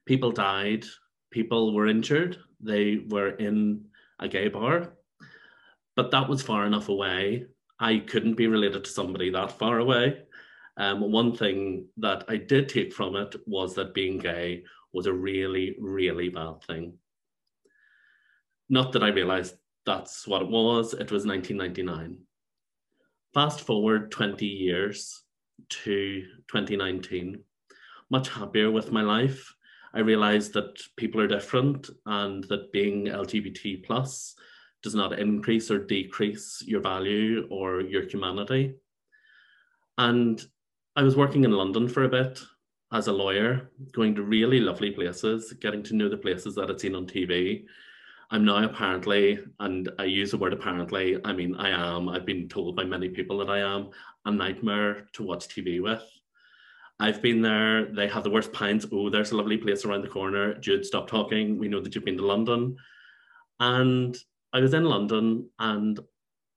People 0.05 0.31
died, 0.31 0.85
people 1.31 1.73
were 1.73 1.88
injured, 1.88 2.38
they 2.59 3.05
were 3.09 3.29
in 3.29 3.85
a 4.19 4.27
gay 4.27 4.49
bar, 4.49 4.93
but 5.95 6.12
that 6.12 6.29
was 6.29 6.43
far 6.43 6.67
enough 6.67 6.89
away. 6.89 7.47
I 7.79 8.03
couldn't 8.05 8.35
be 8.35 8.45
related 8.45 8.83
to 8.83 8.91
somebody 8.91 9.31
that 9.31 9.57
far 9.57 9.79
away. 9.79 10.25
Um, 10.77 11.12
one 11.12 11.35
thing 11.35 11.88
that 11.97 12.23
I 12.27 12.38
did 12.38 12.69
take 12.69 12.93
from 12.93 13.15
it 13.15 13.35
was 13.47 13.73
that 13.73 13.95
being 13.95 14.19
gay 14.19 14.63
was 14.93 15.06
a 15.06 15.13
really, 15.13 15.75
really 15.80 16.30
bad 16.30 16.63
thing. 16.65 16.93
Not 18.69 18.91
that 18.93 19.04
I 19.04 19.10
realized 19.10 19.56
that's 19.86 20.28
what 20.28 20.43
it 20.43 20.47
was, 20.47 20.93
it 20.93 21.12
was 21.12 21.25
1999. 21.25 22.17
Fast 23.34 23.62
forward 23.62 24.12
20 24.12 24.45
years 24.45 25.23
to 25.69 26.23
2019, 26.47 27.43
much 28.10 28.30
happier 28.30 28.71
with 28.71 28.91
my 28.91 29.02
life. 29.02 29.54
I 29.93 29.99
realized 29.99 30.54
that 30.54 30.80
people 30.97 31.19
are 31.21 31.28
different 31.28 31.89
and 32.06 32.43
that 32.45 32.71
being 32.71 33.06
LGBT 33.06 33.86
plus 33.86 34.36
does 34.84 34.95
not 34.95 35.17
increase 35.19 35.71
or 35.71 35.80
decrease 35.80 36.63
your 36.65 36.82
value 36.82 37.47
or 37.49 37.82
your 37.82 38.08
humanity. 38.08 38.75
And 39.97 40.41
I 40.95 41.04
was 41.04 41.15
working 41.15 41.43
in 41.43 41.52
London 41.52 41.88
for 41.88 42.04
a 42.04 42.10
bit 42.10 42.39
as 42.91 43.08
a 43.08 43.13
lawyer, 43.13 43.69
going 43.91 44.15
to 44.15 44.23
really 44.23 44.60
lovely 44.60 44.91
places, 44.91 45.54
getting 45.54 45.84
to 45.84 45.95
know 45.95 46.10
the 46.10 46.17
places 46.17 46.56
that 46.56 46.69
I'd 46.69 46.80
seen 46.80 46.95
on 46.95 47.06
TV. 47.06 47.65
I'm 48.32 48.45
now 48.45 48.63
apparently, 48.63 49.39
and 49.60 49.89
I 49.97 50.04
use 50.04 50.32
the 50.32 50.38
word 50.38 50.54
apparently, 50.54 51.17
I 51.23 51.34
mean, 51.34 51.56
I 51.56 51.69
am, 51.69 52.10
I've 52.10 52.25
been 52.25 52.47
told 52.47 52.75
by 52.75 52.84
many 52.84 53.10
people 53.10 53.38
that 53.39 53.49
I 53.49 53.60
am 53.60 53.89
a 54.25 54.32
nightmare 54.32 55.08
to 55.13 55.23
watch 55.23 55.47
TV 55.47 55.82
with. 55.82 56.04
I've 56.99 57.21
been 57.21 57.41
there, 57.41 57.86
they 57.86 58.08
have 58.08 58.23
the 58.23 58.30
worst 58.30 58.52
pints. 58.52 58.86
Oh, 58.91 59.10
there's 59.10 59.32
a 59.32 59.38
lovely 59.38 59.58
place 59.58 59.86
around 59.86 60.02
the 60.02 60.10
corner. 60.10 60.56
Jude, 60.56 60.86
stop 60.86 61.08
talking. 61.08 61.58
We 61.58 61.69
know 61.69 61.80
that 61.80 61.95
you've 61.95 62.06
been 62.06 62.17
to 62.17 62.25
London. 62.25 62.75
And 63.60 64.17
I 64.52 64.60
was 64.60 64.73
in 64.73 64.84
London 64.84 65.49
and 65.60 65.99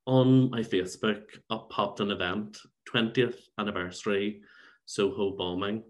on 0.07 0.51
my 0.51 0.61
Facebook 0.61 1.23
up 1.49 1.71
popped 1.71 2.01
an 2.01 2.11
event, 2.11 2.59
20th 2.92 3.37
anniversary 3.59 4.42
Soho 4.85 5.31
bombing. 5.31 5.85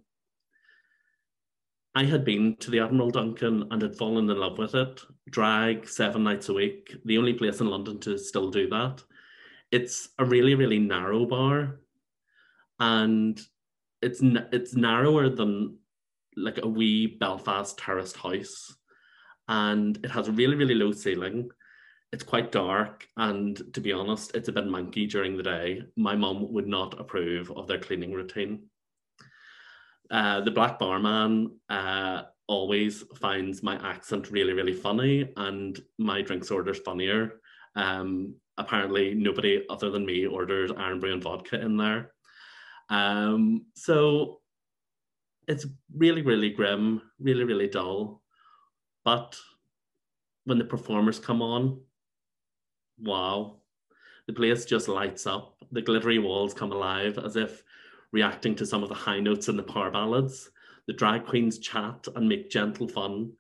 I 1.95 2.05
had 2.05 2.25
been 2.25 2.57
to 2.57 2.71
the 2.71 2.81
Admiral 2.81 3.11
Duncan 3.11 3.69
and 3.71 3.83
had 3.83 3.97
fallen 3.97 4.29
in 4.31 4.39
love 4.39 4.57
with 4.57 4.75
it. 4.75 5.03
Drag 5.29 5.87
seven 5.87 6.25
nights 6.25 6.49
a 6.49 6.55
week, 6.55 6.97
the 7.05 7.19
only 7.19 7.35
place 7.35 7.61
in 7.61 7.67
London 7.69 8.01
to 8.01 8.19
still 8.19 8.51
do 8.51 8.69
that. 8.71 9.03
It's 9.71 10.09
a 10.19 10.25
really, 10.25 10.55
really 10.55 10.79
narrow 10.79 11.27
bar, 11.27 11.81
and 12.81 13.41
it's 14.01 14.21
it's 14.23 14.75
narrower 14.75 15.29
than 15.29 15.79
like 16.37 16.59
a 16.63 16.69
wee 16.69 17.07
Belfast 17.07 17.79
terraced 17.79 18.17
house, 18.17 18.75
and 19.49 19.99
it 20.03 20.11
has 20.11 20.29
a 20.29 20.33
really, 20.33 20.57
really 20.57 20.75
low 20.75 20.93
ceiling. 20.93 21.51
It's 22.13 22.25
quite 22.25 22.53
dark, 22.53 23.07
and 23.17 23.61
to 23.75 23.81
be 23.81 23.93
honest, 23.93 24.35
it's 24.35 24.49
a 24.49 24.53
bit 24.53 24.65
manky 24.65 25.09
during 25.09 25.37
the 25.37 25.43
day. 25.43 25.83
My 25.97 26.17
mum 26.17 26.53
would 26.53 26.67
not 26.67 26.99
approve 27.01 27.51
of 27.53 27.67
their 27.67 27.79
cleaning 27.79 28.13
routine. 28.13 28.65
Uh, 30.13 30.43
the 30.43 30.51
black 30.51 30.79
barman 30.79 31.59
uh, 31.71 32.23
always 32.47 33.03
finds 33.19 33.63
my 33.63 33.77
accent 33.77 34.31
really, 34.31 34.53
really 34.53 34.75
funny, 34.75 35.33
and 35.37 35.81
my 35.99 36.21
drinks 36.21 36.51
orders 36.51 36.79
funnier. 36.81 37.41
Um, 37.75 38.35
apparently, 38.59 39.15
nobody 39.15 39.65
other 39.71 39.91
than 39.91 40.05
me 40.05 40.27
orders 40.27 40.71
Irn-Bru 40.71 41.15
and 41.15 41.23
vodka 41.23 41.59
in 41.59 41.79
there. 41.79 42.13
Um, 42.91 43.65
so 43.75 44.41
it's 45.49 45.67
really, 45.97 46.21
really 46.21 46.51
grim, 46.51 47.01
really, 47.19 47.45
really 47.45 47.69
dull. 47.69 48.23
But 49.05 49.39
when 50.45 50.59
the 50.59 50.65
performers 50.65 51.19
come 51.19 51.41
on, 51.41 51.81
wow, 53.01 53.63
the 54.27 54.35
place 54.35 54.67
just 54.67 54.89
lights 54.89 55.27
up. 55.27 55.57
The 55.73 55.81
glittery 55.81 56.19
walls 56.19 56.53
come 56.53 56.71
alive 56.71 57.19
as 57.19 57.37
if 57.37 57.65
reacting 58.13 58.55
to 58.57 58.67
some 58.67 58.83
of 58.83 58.89
the 58.89 58.95
high 58.95 59.21
notes 59.21 59.49
in 59.49 59.57
the 59.57 59.63
power 59.63 59.91
ballads. 59.91 60.51
The 60.87 60.93
drag 60.93 61.27
queens 61.27 61.59
chat 61.59 62.07
and 62.15 62.29
make 62.29 62.51
gentle 62.51 62.89
fun, 62.89 63.33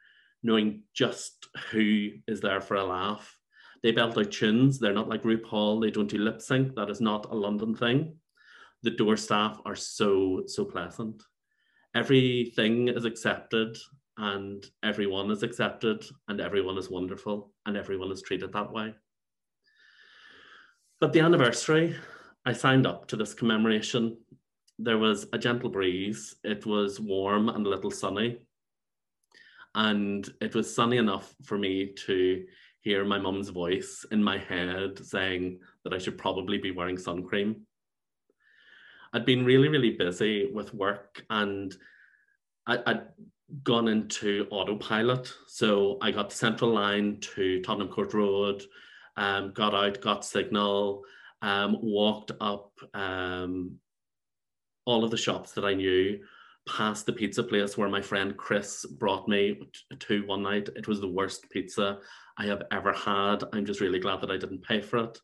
knowing 0.43 0.85
just 0.95 1.49
who 1.71 2.11
is 2.27 2.41
there 2.41 2.61
for 2.61 2.77
a 2.77 2.85
laugh. 2.85 3.39
They 3.83 3.93
belt 3.93 4.17
out 4.17 4.31
tunes. 4.31 4.79
They're 4.79 4.93
not 4.93 5.09
like 5.09 5.25
RuPaul. 5.25 5.81
They 5.81 5.91
don't 5.91 6.09
do 6.09 6.19
lip 6.19 6.41
sync. 6.41 6.75
That 6.77 6.89
is 6.89 7.01
not 7.01 7.27
a 7.31 7.35
London 7.35 7.75
thing. 7.75 8.17
The 8.83 8.91
door 8.91 9.17
staff 9.17 9.61
are 9.65 9.77
so, 9.77 10.45
so 10.47 10.65
pleasant. 10.65 11.23
Everything 11.95 12.89
is 12.89 13.05
accepted 13.05 13.77
and 14.19 14.65
everyone 14.83 15.31
is 15.31 15.43
accepted 15.43 16.05
and 16.29 16.41
everyone 16.41 16.79
is 16.79 16.91
wonderful 16.91 17.53
and 17.67 17.77
everyone 17.77 18.11
is 18.13 18.23
treated 18.23 18.53
that 18.53 18.73
way. 18.73 18.95
But 21.01 21.13
the 21.13 21.21
anniversary, 21.21 21.97
I 22.47 22.53
signed 22.53 22.87
up 22.87 23.09
to 23.09 23.17
this 23.17 23.35
commemoration 23.35 24.17
there 24.83 24.99
was 24.99 25.27
a 25.33 25.38
gentle 25.38 25.71
breeze. 25.71 26.37
It 26.45 26.66
was 26.66 27.01
warm 27.01 27.49
and 27.49 27.66
a 27.66 27.71
little 27.71 27.90
sunny. 27.90 28.38
And 29.75 30.29
it 30.40 30.55
was 30.55 30.75
sunny 30.75 30.99
enough 30.99 31.35
for 31.45 31.57
me 31.57 31.92
to 32.07 32.45
hear 32.81 33.05
my 33.05 33.18
mum's 33.18 33.49
voice 33.49 34.05
in 34.11 34.23
my 34.23 34.38
head 34.38 34.99
saying 34.99 35.61
that 35.85 35.95
I 35.95 35.99
should 35.99 36.18
probably 36.18 36.59
be 36.59 36.73
wearing 36.73 36.99
sun 36.99 37.23
cream. 37.23 37.62
I'd 39.12 39.25
been 39.25 39.45
really, 39.45 39.68
really 39.68 39.92
busy 39.92 40.51
with 40.53 40.75
work 40.75 41.25
and 41.31 41.75
I, 42.66 42.79
had 42.87 43.09
gone 43.62 43.88
into 43.88 44.47
autopilot. 44.51 45.33
So 45.47 45.99
I 46.01 46.11
got 46.11 46.31
the 46.31 46.37
central 46.37 46.73
line 46.73 47.18
to 47.35 47.61
Tottenham 47.62 47.88
Court 47.88 48.14
Road, 48.14 48.64
um, 49.16 49.53
got 49.53 49.75
out, 49.75 50.01
got 50.01 50.25
signal, 50.25 51.03
um, 51.42 51.77
walked 51.83 52.33
up 52.40 52.73
um, 52.95 53.79
all 54.85 55.05
of 55.05 55.11
the 55.11 55.16
shops 55.16 55.53
that 55.53 55.64
I 55.64 55.75
knew 55.75 56.18
past 56.68 57.07
the 57.07 57.12
pizza 57.12 57.42
place 57.42 57.77
where 57.77 57.88
my 57.88 58.01
friend 58.01 58.37
Chris 58.37 58.85
brought 58.87 59.29
me 59.29 59.61
to 59.99 60.27
one 60.27 60.42
night. 60.42 60.68
It 60.77 60.87
was 60.87 61.01
the 61.01 61.09
worst 61.09 61.51
pizza 61.51 61.99
I 62.38 62.47
have 62.47 62.62
ever 62.71 62.92
had. 62.92 63.45
I'm 63.53 63.66
just 63.66 63.81
really 63.81 63.99
glad 63.99 64.21
that 64.21 64.31
I 64.31 64.37
didn't 64.37 64.62
pay 64.62 64.81
for 64.81 64.99
it. 64.99 65.18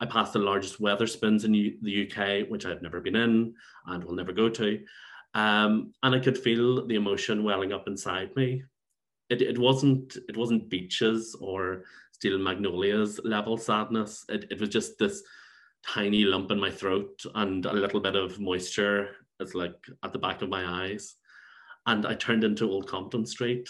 I 0.00 0.06
passed 0.06 0.32
the 0.32 0.40
largest 0.40 0.80
Wetherspoons 0.80 1.44
in 1.44 1.52
the 1.52 2.10
UK, 2.10 2.50
which 2.50 2.66
I've 2.66 2.82
never 2.82 3.00
been 3.00 3.14
in 3.14 3.54
and 3.86 4.02
will 4.02 4.14
never 4.14 4.32
go 4.32 4.48
to. 4.48 4.80
Um, 5.34 5.92
and 6.02 6.14
I 6.14 6.18
could 6.18 6.36
feel 6.36 6.86
the 6.86 6.96
emotion 6.96 7.44
welling 7.44 7.72
up 7.72 7.86
inside 7.86 8.34
me. 8.34 8.64
It, 9.30 9.40
it 9.40 9.58
wasn't 9.58 10.18
it 10.28 10.36
wasn't 10.36 10.68
beaches 10.68 11.36
or 11.40 11.84
steel 12.10 12.38
magnolias 12.38 13.20
level 13.24 13.56
sadness. 13.56 14.24
It, 14.28 14.46
it 14.50 14.60
was 14.60 14.68
just 14.68 14.98
this 14.98 15.22
tiny 15.86 16.24
lump 16.24 16.50
in 16.50 16.60
my 16.60 16.70
throat 16.70 17.22
and 17.34 17.66
a 17.66 17.72
little 17.72 18.00
bit 18.00 18.16
of 18.16 18.38
moisture 18.38 19.10
is 19.40 19.54
like 19.54 19.74
at 20.02 20.12
the 20.12 20.18
back 20.18 20.42
of 20.42 20.48
my 20.48 20.84
eyes. 20.84 21.16
And 21.86 22.06
I 22.06 22.14
turned 22.14 22.44
into 22.44 22.70
Old 22.70 22.88
Compton 22.88 23.26
Street. 23.26 23.68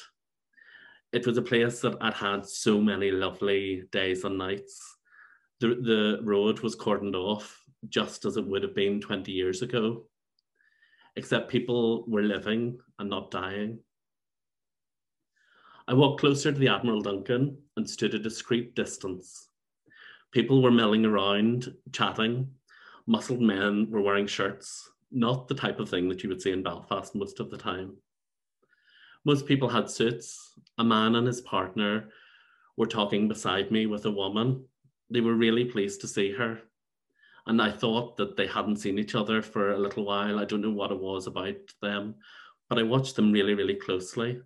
it 1.12 1.26
was 1.26 1.36
a 1.36 1.42
place 1.42 1.80
that 1.80 1.96
I'd 2.00 2.14
had 2.14 2.46
so 2.46 2.80
many 2.80 3.10
lovely 3.10 3.84
days 3.92 4.24
and 4.24 4.38
nights. 4.38 4.80
The, 5.60 5.68
the 5.68 6.20
road 6.22 6.60
was 6.60 6.76
cordoned 6.76 7.14
off 7.14 7.58
just 7.88 8.24
as 8.24 8.36
it 8.36 8.46
would 8.46 8.62
have 8.62 8.74
been 8.74 9.00
20 9.00 9.32
years 9.32 9.62
ago, 9.62 10.06
except 11.16 11.50
people 11.50 12.04
were 12.06 12.22
living 12.22 12.78
and 12.98 13.10
not 13.10 13.30
dying. 13.30 13.80
I 15.88 15.94
walked 15.94 16.20
closer 16.20 16.52
to 16.52 16.58
the 16.58 16.68
Admiral 16.68 17.02
Duncan 17.02 17.58
and 17.76 17.88
stood 17.88 18.14
a 18.14 18.18
discreet 18.18 18.74
distance. 18.74 19.48
People 20.32 20.62
were 20.62 20.70
milling 20.70 21.04
around, 21.04 21.74
chatting. 21.92 22.48
Muscled 23.06 23.42
men 23.42 23.88
were 23.90 24.00
wearing 24.00 24.26
shirts, 24.26 24.90
not 25.10 25.46
the 25.46 25.54
type 25.54 25.78
of 25.78 25.88
thing 25.88 26.08
that 26.08 26.22
you 26.22 26.28
would 26.28 26.40
see 26.40 26.52
in 26.52 26.62
Belfast 26.62 27.14
most 27.14 27.38
of 27.38 27.50
the 27.50 27.58
time. 27.58 27.96
Most 29.24 29.46
people 29.46 29.68
had 29.68 29.90
suits. 29.90 30.54
A 30.78 30.84
man 30.84 31.16
and 31.16 31.26
his 31.26 31.42
partner 31.42 32.08
were 32.76 32.86
talking 32.86 33.28
beside 33.28 33.70
me 33.70 33.86
with 33.86 34.06
a 34.06 34.10
woman. 34.10 34.64
They 35.10 35.20
were 35.20 35.34
really 35.34 35.66
pleased 35.66 36.00
to 36.00 36.08
see 36.08 36.32
her. 36.32 36.60
And 37.46 37.60
I 37.60 37.70
thought 37.70 38.16
that 38.16 38.36
they 38.36 38.46
hadn't 38.46 38.76
seen 38.76 38.98
each 38.98 39.14
other 39.14 39.42
for 39.42 39.72
a 39.72 39.78
little 39.78 40.06
while. 40.06 40.38
I 40.38 40.44
don't 40.44 40.62
know 40.62 40.70
what 40.70 40.92
it 40.92 40.98
was 40.98 41.26
about 41.26 41.56
them, 41.82 42.14
but 42.68 42.78
I 42.78 42.84
watched 42.84 43.16
them 43.16 43.32
really, 43.32 43.54
really 43.54 43.74
closely. 43.74 44.40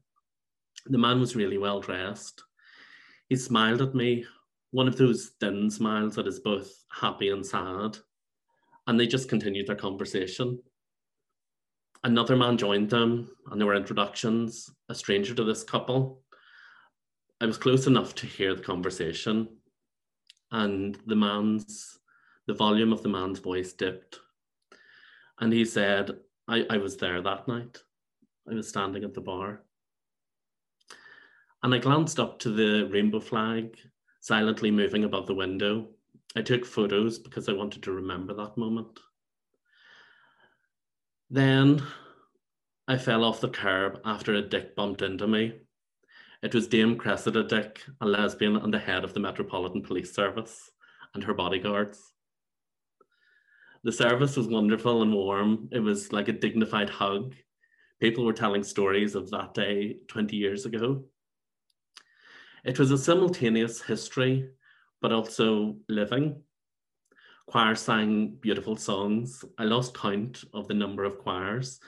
The 0.87 0.99
man 0.99 1.21
was 1.21 1.37
really 1.37 1.59
well 1.59 1.81
dressed. 1.81 2.43
He 3.29 3.37
smiled 3.37 3.83
at 3.83 3.95
me, 3.95 4.25
one 4.77 4.87
of 4.87 4.99
those 4.99 5.31
thin 5.41 5.71
smiles 5.71 6.17
that 6.17 6.27
is 6.27 6.39
both 6.39 6.71
happy 6.93 7.31
and 7.31 7.45
sad. 7.45 7.97
And 8.87 9.01
they 9.01 9.07
just 9.07 9.27
continued 9.27 9.67
their 9.67 9.75
conversation. 9.75 10.61
Another 12.05 12.37
man 12.37 12.59
joined 12.59 12.91
them, 12.91 13.31
and 13.51 13.59
there 13.59 13.67
were 13.67 13.75
introductions, 13.75 14.71
a 14.91 14.95
stranger 14.95 15.35
to 15.35 15.45
this 15.45 15.65
couple. 15.65 16.21
I 17.41 17.47
was 17.47 17.57
close 17.57 17.87
enough 17.87 18.15
to 18.17 18.27
hear 18.27 18.55
the 18.55 18.63
conversation, 18.63 19.49
and 20.53 20.99
the 21.07 21.17
man's 21.17 21.99
the 22.47 22.53
volume 22.53 22.93
of 22.93 23.03
the 23.03 23.09
man's 23.09 23.39
voice 23.39 23.73
dipped. 23.73 24.21
And 25.41 25.55
he 25.55 25.65
said, 25.65 26.19
I, 26.49 26.67
I 26.69 26.77
was 26.77 26.99
there 26.99 27.23
that 27.23 27.49
night. 27.49 27.79
I 28.49 28.53
was 28.53 28.69
standing 28.69 29.05
at 29.05 29.15
the 29.15 29.23
bar. 29.23 29.63
And 31.63 31.75
I 31.75 31.79
glanced 31.79 32.21
up 32.21 32.39
to 32.41 32.51
the 32.51 32.87
rainbow 32.93 33.21
flag 33.21 33.75
silently 34.27 34.73
moving 34.73 35.05
above 35.05 35.29
the 35.29 35.35
window. 35.35 35.87
I 36.35 36.43
took 36.43 36.67
photos 36.67 37.17
because 37.17 37.49
I 37.49 37.53
wanted 37.53 37.85
to 37.85 37.93
remember 37.93 38.35
that 38.35 38.57
moment. 38.57 38.99
Then 41.31 41.81
I 42.89 42.99
fell 42.99 43.23
off 43.23 43.41
the 43.41 43.49
curb 43.49 44.01
after 44.05 44.35
a 44.35 44.43
dick 44.43 44.75
bumped 44.75 45.03
into 45.03 45.29
me. 45.29 45.53
It 46.43 46.53
was 46.53 46.67
Dame 46.67 46.97
Cressida 46.97 47.45
Dick, 47.45 47.83
a 48.01 48.07
lesbian 48.07 48.57
and 48.57 48.75
the 48.75 48.81
head 48.81 49.05
of 49.05 49.15
the 49.15 49.21
Metropolitan 49.21 49.83
Police 49.83 50.13
Service, 50.13 50.73
and 51.15 51.23
her 51.23 51.35
bodyguards. 51.35 52.13
The 53.85 53.93
service 53.93 54.37
was 54.37 54.49
wonderful 54.49 55.03
and 55.03 55.15
warm. 55.15 55.69
It 55.71 55.79
was 55.79 56.13
like 56.13 56.27
a 56.27 56.33
dignified 56.33 56.91
hug. 56.91 57.37
People 58.01 58.25
were 58.25 58.33
telling 58.33 58.65
stories 58.65 59.15
of 59.15 59.31
that 59.31 59.55
day 59.55 59.99
20 60.09 60.37
years 60.37 60.67
ago. 60.67 61.05
It 62.67 62.81
was 62.81 62.91
a 62.91 62.99
simultaneous 62.99 63.81
history, 63.81 64.51
but 65.01 65.13
also 65.13 65.77
living. 65.89 66.43
Choir 67.47 67.77
sang 67.77 68.39
beautiful 68.41 68.77
songs. 68.77 69.45
I 69.57 69.63
lost 69.63 69.97
count 69.97 70.43
of 70.53 70.67
the 70.67 70.75
number 70.75 71.05
of 71.05 71.21
choirs. 71.21 71.79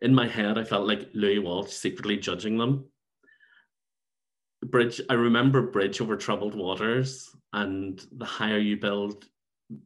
In 0.00 0.14
my 0.14 0.26
head, 0.26 0.56
I 0.56 0.64
felt 0.64 0.88
like 0.88 1.10
Louis 1.12 1.38
Walsh 1.38 1.70
secretly 1.70 2.16
judging 2.16 2.56
them. 2.56 2.86
Bridge, 4.64 5.02
I 5.10 5.14
remember 5.14 5.60
Bridge 5.60 6.00
over 6.00 6.16
Troubled 6.16 6.54
Waters, 6.54 7.28
and 7.52 8.02
the 8.10 8.24
higher 8.24 8.58
you 8.58 8.78
build 8.78 9.26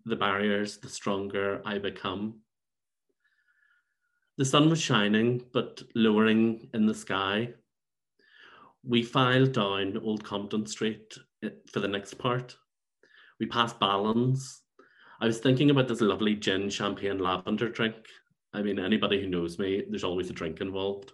the 0.05 0.15
barriers, 0.15 0.79
the 0.79 0.89
stronger 0.89 1.61
I 1.65 1.79
become. 1.79 2.39
The 4.39 4.45
sun 4.45 4.71
was 4.71 4.81
shining, 4.81 5.43
but 5.53 5.83
lowering 5.97 6.71
in 6.73 6.87
the 6.87 6.95
sky 6.95 7.55
we 8.85 9.03
filed 9.03 9.53
down 9.53 9.99
Old 9.99 10.25
Compton 10.25 10.67
Street 10.67 11.15
eh, 11.43 11.51
for 11.71 11.81
the 11.81 11.89
next 11.89 12.19
part. 12.19 12.57
We 13.39 13.47
passed 13.47 13.81
Balans. 13.81 14.63
I 15.21 15.27
was 15.27 15.39
thinking 15.39 15.71
about 15.71 15.89
this 15.89 16.01
lovely 16.01 16.35
gin 16.35 16.71
champagne 16.71 17.19
lavender 17.19 17.69
drink. 17.69 17.97
I 18.53 18.63
mean, 18.63 18.79
anybody 18.79 19.21
who 19.21 19.29
knows 19.29 19.59
me, 19.59 19.85
there's 19.89 20.05
always 20.05 20.31
a 20.31 20.35
drink 20.35 20.61
involved, 20.61 21.13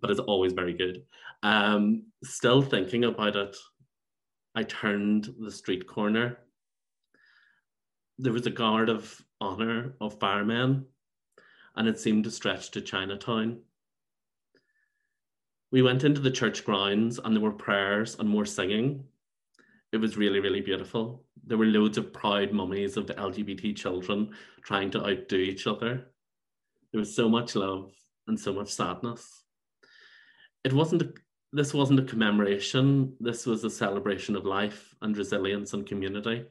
but 0.00 0.10
it's 0.10 0.20
always 0.20 0.52
very 0.52 0.74
good. 0.74 1.02
Um, 1.42 2.04
still 2.22 2.62
thinking 2.62 3.04
about 3.04 3.36
it, 3.36 3.56
I 4.54 4.62
turned 4.64 5.34
the 5.40 5.50
street 5.50 5.86
corner. 5.86 6.38
There 8.18 8.32
was 8.32 8.46
a 8.46 8.50
guard 8.50 8.90
of 8.90 9.20
honor 9.40 9.94
of 10.00 10.20
firemen, 10.20 10.86
and 11.74 11.88
it 11.88 11.98
seemed 11.98 12.24
to 12.24 12.30
stretch 12.30 12.70
to 12.72 12.80
Chinatown. 12.80 13.60
We 15.72 15.80
went 15.80 16.04
into 16.04 16.20
the 16.20 16.30
church 16.30 16.66
grounds 16.66 17.18
and 17.18 17.34
there 17.34 17.42
were 17.42 17.50
prayers 17.50 18.16
and 18.18 18.28
more 18.28 18.44
singing. 18.44 19.04
It 19.90 19.96
was 19.96 20.18
really, 20.18 20.38
really 20.38 20.60
beautiful. 20.60 21.24
There 21.46 21.56
were 21.56 21.64
loads 21.64 21.96
of 21.96 22.12
proud 22.12 22.52
mummies 22.52 22.98
of 22.98 23.06
the 23.06 23.14
LGBT 23.14 23.74
children 23.74 24.34
trying 24.62 24.90
to 24.90 25.00
outdo 25.02 25.36
each 25.36 25.66
other. 25.66 26.08
There 26.92 26.98
was 26.98 27.16
so 27.16 27.26
much 27.26 27.56
love 27.56 27.90
and 28.28 28.38
so 28.38 28.52
much 28.52 28.68
sadness. 28.68 29.44
It 30.62 30.74
wasn't 30.74 31.02
a, 31.02 31.14
this 31.54 31.72
wasn't 31.72 32.00
a 32.00 32.04
commemoration. 32.04 33.16
This 33.18 33.46
was 33.46 33.64
a 33.64 33.70
celebration 33.70 34.36
of 34.36 34.44
life 34.44 34.94
and 35.00 35.16
resilience 35.16 35.72
and 35.72 35.86
community. 35.86 36.44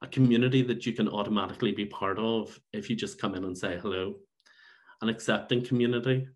A 0.00 0.06
community 0.06 0.62
that 0.62 0.86
you 0.86 0.92
can 0.92 1.08
automatically 1.08 1.72
be 1.72 1.86
part 1.86 2.20
of 2.20 2.56
if 2.72 2.88
you 2.88 2.94
just 2.94 3.20
come 3.20 3.34
in 3.34 3.42
and 3.42 3.58
say 3.58 3.80
hello. 3.82 4.14
An 5.02 5.08
accepting 5.08 5.64
community 5.64 6.28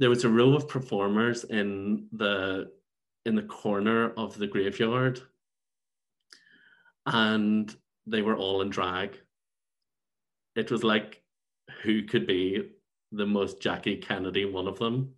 there 0.00 0.08
was 0.10 0.24
a 0.24 0.28
row 0.30 0.54
of 0.54 0.66
performers 0.66 1.44
in 1.44 2.06
the 2.12 2.72
in 3.26 3.34
the 3.34 3.42
corner 3.42 4.12
of 4.14 4.36
the 4.36 4.46
graveyard. 4.46 5.20
And 7.04 7.72
they 8.06 8.22
were 8.22 8.34
all 8.34 8.62
in 8.62 8.70
drag. 8.70 9.18
It 10.56 10.70
was 10.70 10.82
like 10.82 11.22
who 11.82 12.02
could 12.02 12.26
be 12.26 12.70
the 13.12 13.26
most 13.26 13.60
jackie 13.60 13.96
kennedy 13.96 14.46
one 14.46 14.66
of 14.66 14.78
them? 14.78 15.14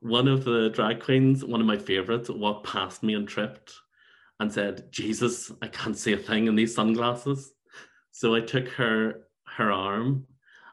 One 0.00 0.26
of 0.26 0.44
the 0.44 0.70
drag 0.70 1.00
queens 1.00 1.44
one 1.44 1.60
of 1.60 1.66
my 1.66 1.78
favorites 1.78 2.28
walked 2.28 2.66
past 2.66 3.04
me 3.04 3.14
and 3.14 3.28
tripped 3.28 3.72
and 4.40 4.52
said 4.52 4.90
jesus 4.90 5.52
i 5.60 5.68
can't 5.68 5.98
see 5.98 6.14
a 6.14 6.16
thing 6.16 6.48
in 6.48 6.56
these 6.56 6.74
sunglasses. 6.74 7.52
So 8.10 8.34
i 8.34 8.40
took 8.40 8.68
her 8.70 9.28
her 9.46 9.70
arm 9.70 10.26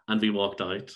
and 0.08 0.20
we 0.20 0.32
walked 0.32 0.62
out 0.62 0.92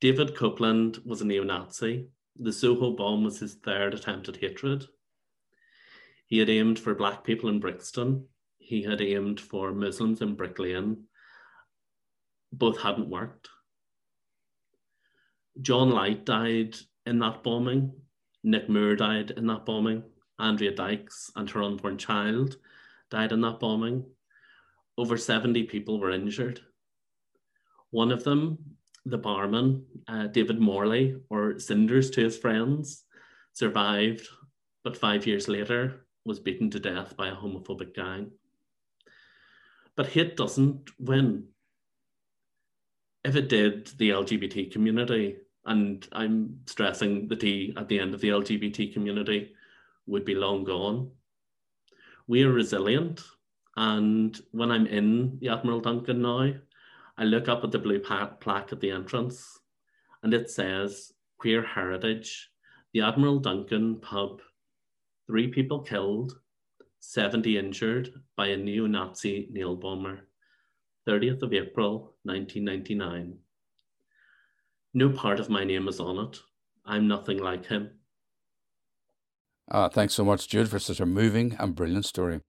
David 0.00 0.36
Copeland 0.36 0.98
was 1.04 1.20
a 1.20 1.26
neo 1.26 1.42
Nazi. 1.42 2.08
The 2.36 2.52
Soho 2.52 2.92
bomb 2.92 3.24
was 3.24 3.40
his 3.40 3.54
third 3.54 3.94
attempt 3.94 4.28
at 4.28 4.36
hatred. 4.36 4.86
He 6.26 6.38
had 6.38 6.48
aimed 6.48 6.78
for 6.78 6.94
Black 6.94 7.24
people 7.24 7.48
in 7.48 7.58
Brixton. 7.58 8.26
He 8.58 8.82
had 8.82 9.00
aimed 9.00 9.40
for 9.40 9.72
Muslims 9.72 10.20
in 10.20 10.36
Brick 10.36 10.58
Lane. 10.58 11.04
Both 12.52 12.80
hadn't 12.80 13.08
worked. 13.08 13.48
John 15.60 15.90
Light 15.90 16.24
died 16.24 16.76
in 17.04 17.18
that 17.18 17.42
bombing. 17.42 17.92
Nick 18.44 18.68
Moore 18.68 18.94
died 18.94 19.32
in 19.32 19.46
that 19.48 19.66
bombing. 19.66 20.04
Andrea 20.38 20.72
Dykes 20.72 21.32
and 21.34 21.50
her 21.50 21.62
unborn 21.62 21.98
child 21.98 22.58
died 23.10 23.32
in 23.32 23.40
that 23.40 23.58
bombing. 23.58 24.04
Over 24.96 25.16
70 25.16 25.64
people 25.64 25.98
were 25.98 26.12
injured. 26.12 26.60
One 27.90 28.12
of 28.12 28.22
them 28.22 28.76
the 29.04 29.18
barman, 29.18 29.84
uh, 30.06 30.26
David 30.26 30.60
Morley, 30.60 31.16
or 31.30 31.58
Cinders 31.58 32.10
to 32.10 32.22
his 32.22 32.36
friends, 32.36 33.04
survived, 33.52 34.26
but 34.84 34.96
five 34.96 35.26
years 35.26 35.48
later 35.48 36.06
was 36.24 36.40
beaten 36.40 36.70
to 36.70 36.80
death 36.80 37.16
by 37.16 37.28
a 37.28 37.34
homophobic 37.34 37.94
gang. 37.94 38.30
But 39.96 40.08
hate 40.08 40.36
doesn't 40.36 40.90
win. 40.98 41.48
If 43.24 43.34
it 43.34 43.48
did, 43.48 43.88
the 43.98 44.10
LGBT 44.10 44.70
community, 44.70 45.38
and 45.64 46.06
I'm 46.12 46.60
stressing 46.66 47.28
the 47.28 47.36
T 47.36 47.74
at 47.76 47.88
the 47.88 47.98
end 47.98 48.14
of 48.14 48.20
the 48.20 48.28
LGBT 48.28 48.92
community, 48.92 49.54
would 50.06 50.24
be 50.24 50.34
long 50.34 50.64
gone. 50.64 51.10
We 52.26 52.44
are 52.44 52.52
resilient, 52.52 53.22
and 53.76 54.38
when 54.52 54.70
I'm 54.70 54.86
in 54.86 55.38
the 55.40 55.48
Admiral 55.48 55.80
Duncan 55.80 56.22
now, 56.22 56.52
I 57.18 57.24
look 57.24 57.48
up 57.48 57.64
at 57.64 57.72
the 57.72 57.80
blue 57.80 57.98
plaque 57.98 58.72
at 58.72 58.80
the 58.80 58.92
entrance 58.92 59.58
and 60.22 60.32
it 60.32 60.50
says 60.50 61.12
Queer 61.38 61.64
Heritage, 61.64 62.48
the 62.92 63.00
Admiral 63.00 63.40
Duncan 63.40 64.00
pub, 64.00 64.40
three 65.26 65.48
people 65.48 65.80
killed, 65.80 66.38
70 67.00 67.58
injured 67.58 68.10
by 68.36 68.46
a 68.46 68.56
neo 68.56 68.86
Nazi 68.86 69.48
nail 69.50 69.74
bomber, 69.74 70.28
30th 71.08 71.42
of 71.42 71.52
April 71.52 72.14
1999. 72.22 73.36
No 74.94 75.10
part 75.10 75.40
of 75.40 75.50
my 75.50 75.64
name 75.64 75.88
is 75.88 75.98
on 75.98 76.18
it. 76.18 76.38
I'm 76.86 77.08
nothing 77.08 77.38
like 77.38 77.66
him. 77.66 77.90
Ah, 79.70 79.88
thanks 79.88 80.14
so 80.14 80.24
much, 80.24 80.48
Jude, 80.48 80.68
for 80.68 80.78
such 80.78 81.00
a 81.00 81.06
moving 81.06 81.56
and 81.58 81.74
brilliant 81.74 82.06
story. 82.06 82.40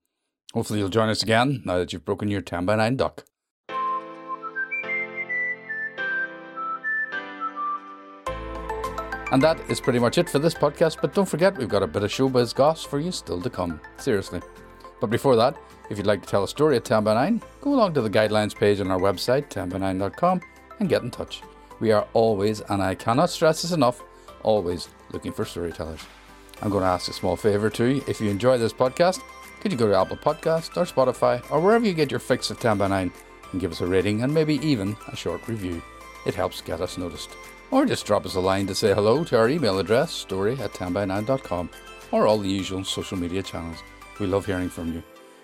Hopefully, 0.53 0.79
you'll 0.79 0.89
join 0.89 1.09
us 1.09 1.23
again 1.23 1.61
now 1.65 1.77
that 1.79 1.91
you've 1.91 2.05
broken 2.05 2.29
your 2.29 2.41
10 2.41 2.65
by 2.65 2.75
9 2.75 2.95
duck. 2.95 3.25
And 9.31 9.41
that 9.43 9.59
is 9.69 9.79
pretty 9.79 9.99
much 9.99 10.17
it 10.17 10.27
for 10.27 10.39
this 10.39 10.55
podcast, 10.55 10.97
but 11.01 11.13
don't 11.13 11.29
forget 11.29 11.57
we've 11.57 11.69
got 11.69 11.83
a 11.83 11.87
bit 11.87 12.03
of 12.03 12.09
showbiz 12.09 12.53
goss 12.55 12.83
for 12.83 12.99
you 12.99 13.11
still 13.11 13.39
to 13.41 13.49
come. 13.49 13.79
Seriously. 13.97 14.41
But 14.99 15.11
before 15.11 15.35
that, 15.35 15.55
if 15.89 15.97
you'd 15.97 16.07
like 16.07 16.23
to 16.23 16.27
tell 16.27 16.43
a 16.43 16.47
story 16.47 16.77
at 16.77 16.85
10 16.85 17.03
by 17.03 17.13
9, 17.13 17.41
go 17.61 17.73
along 17.73 17.93
to 17.93 18.01
the 18.01 18.09
guidelines 18.09 18.55
page 18.55 18.79
on 18.79 18.89
our 18.89 18.99
website, 18.99 19.49
10by9.com, 19.49 20.41
and 20.79 20.89
get 20.89 21.03
in 21.03 21.11
touch. 21.11 21.43
We 21.79 21.91
are 21.91 22.07
always, 22.13 22.61
and 22.61 22.81
I 22.81 22.95
cannot 22.95 23.29
stress 23.29 23.61
this 23.61 23.71
enough, 23.71 24.03
always 24.43 24.89
looking 25.11 25.31
for 25.31 25.45
storytellers. 25.45 26.01
I'm 26.61 26.69
going 26.69 26.83
to 26.83 26.89
ask 26.89 27.09
a 27.09 27.13
small 27.13 27.35
favour 27.35 27.69
too. 27.69 28.03
If 28.07 28.19
you 28.19 28.29
enjoy 28.29 28.57
this 28.57 28.73
podcast, 28.73 29.21
could 29.61 29.71
you 29.71 29.77
go 29.77 29.87
to 29.87 29.97
Apple 29.97 30.17
Podcast 30.17 30.75
or 30.75 30.85
Spotify 30.85 31.39
or 31.51 31.59
wherever 31.59 31.85
you 31.85 31.93
get 31.93 32.11
your 32.11 32.19
fix 32.19 32.49
of 32.49 32.59
10 32.59 32.77
by 32.77 32.87
9 32.87 33.11
and 33.51 33.61
give 33.61 33.71
us 33.71 33.81
a 33.81 33.87
rating 33.87 34.23
and 34.23 34.33
maybe 34.33 34.55
even 34.55 34.95
a 35.07 35.15
short 35.15 35.47
review? 35.47 35.81
It 36.25 36.35
helps 36.35 36.61
get 36.61 36.81
us 36.81 36.97
noticed. 36.97 37.29
Or 37.71 37.85
just 37.85 38.05
drop 38.05 38.25
us 38.25 38.35
a 38.35 38.39
line 38.39 38.65
to 38.67 38.75
say 38.75 38.93
hello 38.93 39.23
to 39.23 39.37
our 39.37 39.47
email 39.47 39.79
address, 39.79 40.11
story 40.11 40.53
at 40.59 40.73
10by9.com, 40.73 41.69
or 42.11 42.25
all 42.25 42.39
the 42.39 42.49
usual 42.49 42.83
social 42.83 43.17
media 43.17 43.43
channels. 43.43 43.83
We 44.19 44.25
love 44.25 44.45
hearing 44.45 44.69
from 44.69 44.93
you. 44.93 45.03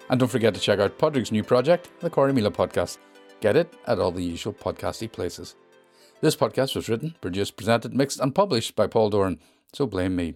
And 0.09 0.19
don't 0.19 0.29
forget 0.29 0.53
to 0.55 0.59
check 0.59 0.79
out 0.79 0.97
Pádraig's 0.97 1.31
new 1.31 1.43
project, 1.43 1.89
the 1.99 2.09
Corrymeela 2.09 2.51
Podcast. 2.51 2.97
Get 3.41 3.55
it 3.55 3.73
at 3.87 3.99
all 3.99 4.11
the 4.11 4.23
usual 4.23 4.53
podcasty 4.53 5.11
places. 5.11 5.55
This 6.21 6.35
podcast 6.35 6.75
was 6.75 6.89
written, 6.89 7.15
produced, 7.21 7.57
presented, 7.57 7.93
mixed, 7.93 8.19
and 8.19 8.33
published 8.33 8.75
by 8.75 8.87
Paul 8.87 9.09
Doran, 9.09 9.39
so 9.73 9.85
blame 9.85 10.15
me. 10.15 10.35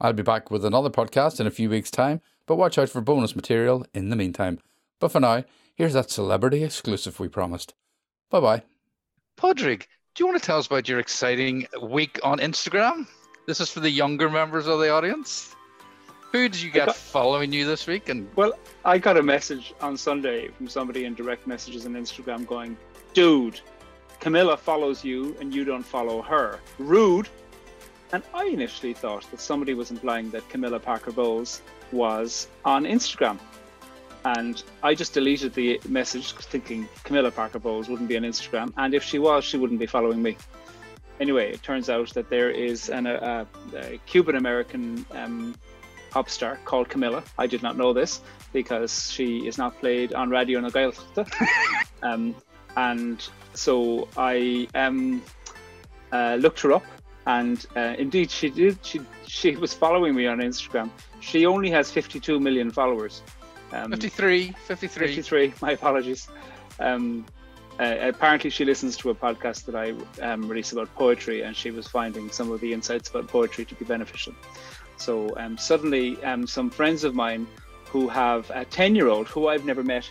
I'll 0.00 0.12
be 0.12 0.22
back 0.22 0.50
with 0.50 0.64
another 0.64 0.90
podcast 0.90 1.40
in 1.40 1.46
a 1.46 1.50
few 1.50 1.70
weeks' 1.70 1.90
time, 1.90 2.20
but 2.46 2.56
watch 2.56 2.78
out 2.78 2.90
for 2.90 3.00
bonus 3.00 3.34
material 3.34 3.84
in 3.94 4.10
the 4.10 4.16
meantime. 4.16 4.60
But 5.00 5.10
for 5.10 5.20
now, 5.20 5.44
here's 5.74 5.94
that 5.94 6.10
celebrity 6.10 6.62
exclusive 6.62 7.18
we 7.18 7.28
promised. 7.28 7.74
Bye 8.30 8.40
bye. 8.40 8.62
Pádraig, 9.36 9.86
do 10.16 10.22
you 10.24 10.26
want 10.26 10.40
to 10.40 10.46
tell 10.46 10.58
us 10.58 10.66
about 10.66 10.88
your 10.88 10.98
exciting 10.98 11.66
week 11.82 12.18
on 12.24 12.38
Instagram? 12.38 13.06
This 13.44 13.60
is 13.60 13.70
for 13.70 13.80
the 13.80 13.90
younger 13.90 14.30
members 14.30 14.66
of 14.66 14.80
the 14.80 14.88
audience. 14.88 15.54
Who 16.32 16.48
did 16.48 16.58
you 16.58 16.70
get 16.70 16.86
got, 16.86 16.96
following 16.96 17.52
you 17.52 17.66
this 17.66 17.86
week? 17.86 18.08
And 18.08 18.26
well, 18.34 18.54
I 18.86 18.96
got 18.96 19.18
a 19.18 19.22
message 19.22 19.74
on 19.82 19.94
Sunday 19.98 20.48
from 20.48 20.68
somebody 20.68 21.04
in 21.04 21.14
direct 21.14 21.46
messages 21.46 21.84
on 21.84 21.92
Instagram 21.92 22.46
going, 22.46 22.78
"Dude, 23.12 23.60
Camila 24.18 24.58
follows 24.58 25.04
you 25.04 25.36
and 25.38 25.54
you 25.54 25.64
don't 25.64 25.84
follow 25.84 26.22
her. 26.22 26.60
Rude." 26.78 27.28
And 28.12 28.22
I 28.32 28.46
initially 28.46 28.94
thought 28.94 29.30
that 29.30 29.40
somebody 29.40 29.74
was 29.74 29.90
implying 29.90 30.30
that 30.30 30.48
Camilla 30.48 30.80
Parker 30.80 31.12
Bowles 31.12 31.60
was 31.92 32.48
on 32.64 32.84
Instagram. 32.84 33.38
And 34.34 34.60
I 34.82 34.92
just 34.96 35.14
deleted 35.14 35.54
the 35.54 35.80
message 35.88 36.32
thinking 36.32 36.88
Camilla 37.04 37.30
Parker 37.30 37.60
Bowles 37.60 37.88
wouldn't 37.88 38.08
be 38.08 38.16
on 38.16 38.24
Instagram. 38.24 38.72
And 38.76 38.92
if 38.92 39.04
she 39.04 39.20
was, 39.20 39.44
she 39.44 39.56
wouldn't 39.56 39.78
be 39.78 39.86
following 39.86 40.20
me. 40.20 40.36
Anyway, 41.20 41.52
it 41.52 41.62
turns 41.62 41.88
out 41.88 42.12
that 42.14 42.28
there 42.28 42.50
is 42.50 42.88
an, 42.88 43.06
a, 43.06 43.46
a 43.76 43.98
Cuban 44.06 44.34
American 44.34 45.06
um, 45.12 45.54
pop 46.10 46.28
star 46.28 46.58
called 46.64 46.88
Camilla. 46.88 47.22
I 47.38 47.46
did 47.46 47.62
not 47.62 47.76
know 47.76 47.92
this 47.92 48.20
because 48.52 49.12
she 49.12 49.46
is 49.46 49.58
not 49.58 49.78
played 49.78 50.12
on 50.12 50.28
Radio 50.28 50.58
na 50.58 50.70
um, 52.02 52.34
and 52.76 53.28
so 53.54 54.08
I 54.16 54.66
um, 54.74 55.22
uh, 56.10 56.34
looked 56.40 56.60
her 56.62 56.72
up 56.72 56.84
and 57.26 57.64
uh, 57.76 57.94
indeed 57.98 58.30
she 58.30 58.50
did 58.50 58.78
she 58.84 59.00
she 59.26 59.56
was 59.56 59.74
following 59.74 60.14
me 60.14 60.28
on 60.28 60.38
instagram 60.38 60.88
she 61.18 61.44
only 61.44 61.68
has 61.68 61.90
52 61.90 62.38
million 62.38 62.70
followers 62.70 63.22
um, 63.72 63.90
53 63.90 64.52
53 64.52 65.06
53 65.06 65.54
my 65.60 65.72
apologies 65.72 66.28
um, 66.78 67.24
uh, 67.78 67.96
apparently 68.00 68.50
she 68.50 68.64
listens 68.64 68.96
to 68.96 69.10
a 69.10 69.14
podcast 69.14 69.64
that 69.64 69.74
i 69.74 69.94
um, 70.24 70.48
release 70.48 70.72
about 70.72 70.92
poetry 70.94 71.42
and 71.42 71.56
she 71.56 71.70
was 71.70 71.86
finding 71.86 72.30
some 72.30 72.50
of 72.50 72.60
the 72.60 72.72
insights 72.72 73.08
about 73.08 73.28
poetry 73.28 73.64
to 73.64 73.74
be 73.74 73.84
beneficial 73.84 74.34
so 74.96 75.34
um, 75.36 75.58
suddenly 75.58 76.22
um, 76.24 76.46
some 76.46 76.70
friends 76.70 77.04
of 77.04 77.14
mine 77.14 77.46
who 77.86 78.08
have 78.08 78.50
a 78.50 78.64
10 78.64 78.94
year 78.94 79.08
old 79.08 79.26
who 79.28 79.48
i've 79.48 79.64
never 79.64 79.82
met 79.82 80.10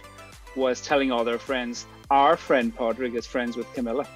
was 0.56 0.82
telling 0.82 1.12
all 1.12 1.24
their 1.24 1.39
friends 1.39 1.86
our 2.12 2.38
friend 2.38 2.76
pádraig 2.76 3.15
is 3.15 3.26
friends 3.26 3.58
with 3.58 3.68
camila 3.74 4.08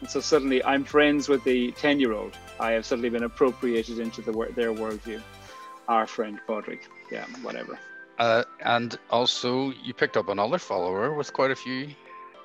and 0.00 0.08
so 0.08 0.20
suddenly 0.20 0.62
I'm 0.64 0.84
friends 0.84 1.28
with 1.28 1.42
the 1.44 1.72
10 1.72 2.00
year 2.00 2.12
old. 2.12 2.36
I 2.60 2.72
have 2.72 2.86
suddenly 2.86 3.08
been 3.08 3.24
appropriated 3.24 3.98
into 3.98 4.22
the, 4.22 4.32
their 4.54 4.72
worldview. 4.72 5.22
Our 5.88 6.06
friend 6.06 6.38
Pádraig. 6.46 6.80
Yeah, 7.10 7.24
whatever. 7.42 7.78
Uh, 8.18 8.42
and 8.64 8.98
also, 9.10 9.70
you 9.70 9.94
picked 9.94 10.16
up 10.16 10.28
another 10.28 10.58
follower 10.58 11.14
with 11.14 11.32
quite 11.32 11.52
a 11.52 11.56
few 11.56 11.88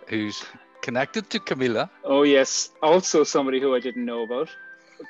who's 0.07 0.45
connected 0.81 1.29
to 1.31 1.39
Camila. 1.39 1.89
Oh, 2.03 2.23
yes. 2.23 2.69
Also, 2.81 3.23
somebody 3.23 3.59
who 3.59 3.73
I 3.75 3.79
didn't 3.79 4.05
know 4.05 4.23
about, 4.23 4.49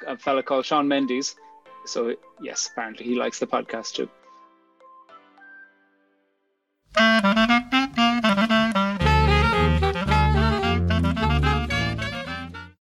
a 0.07 0.17
fella 0.17 0.41
called 0.41 0.65
Shawn 0.65 0.87
Mendes. 0.87 1.35
So, 1.85 2.15
yes, 2.41 2.69
apparently 2.71 3.05
he 3.05 3.15
likes 3.15 3.39
the 3.39 3.47
podcast 3.47 3.93
too. 3.93 4.09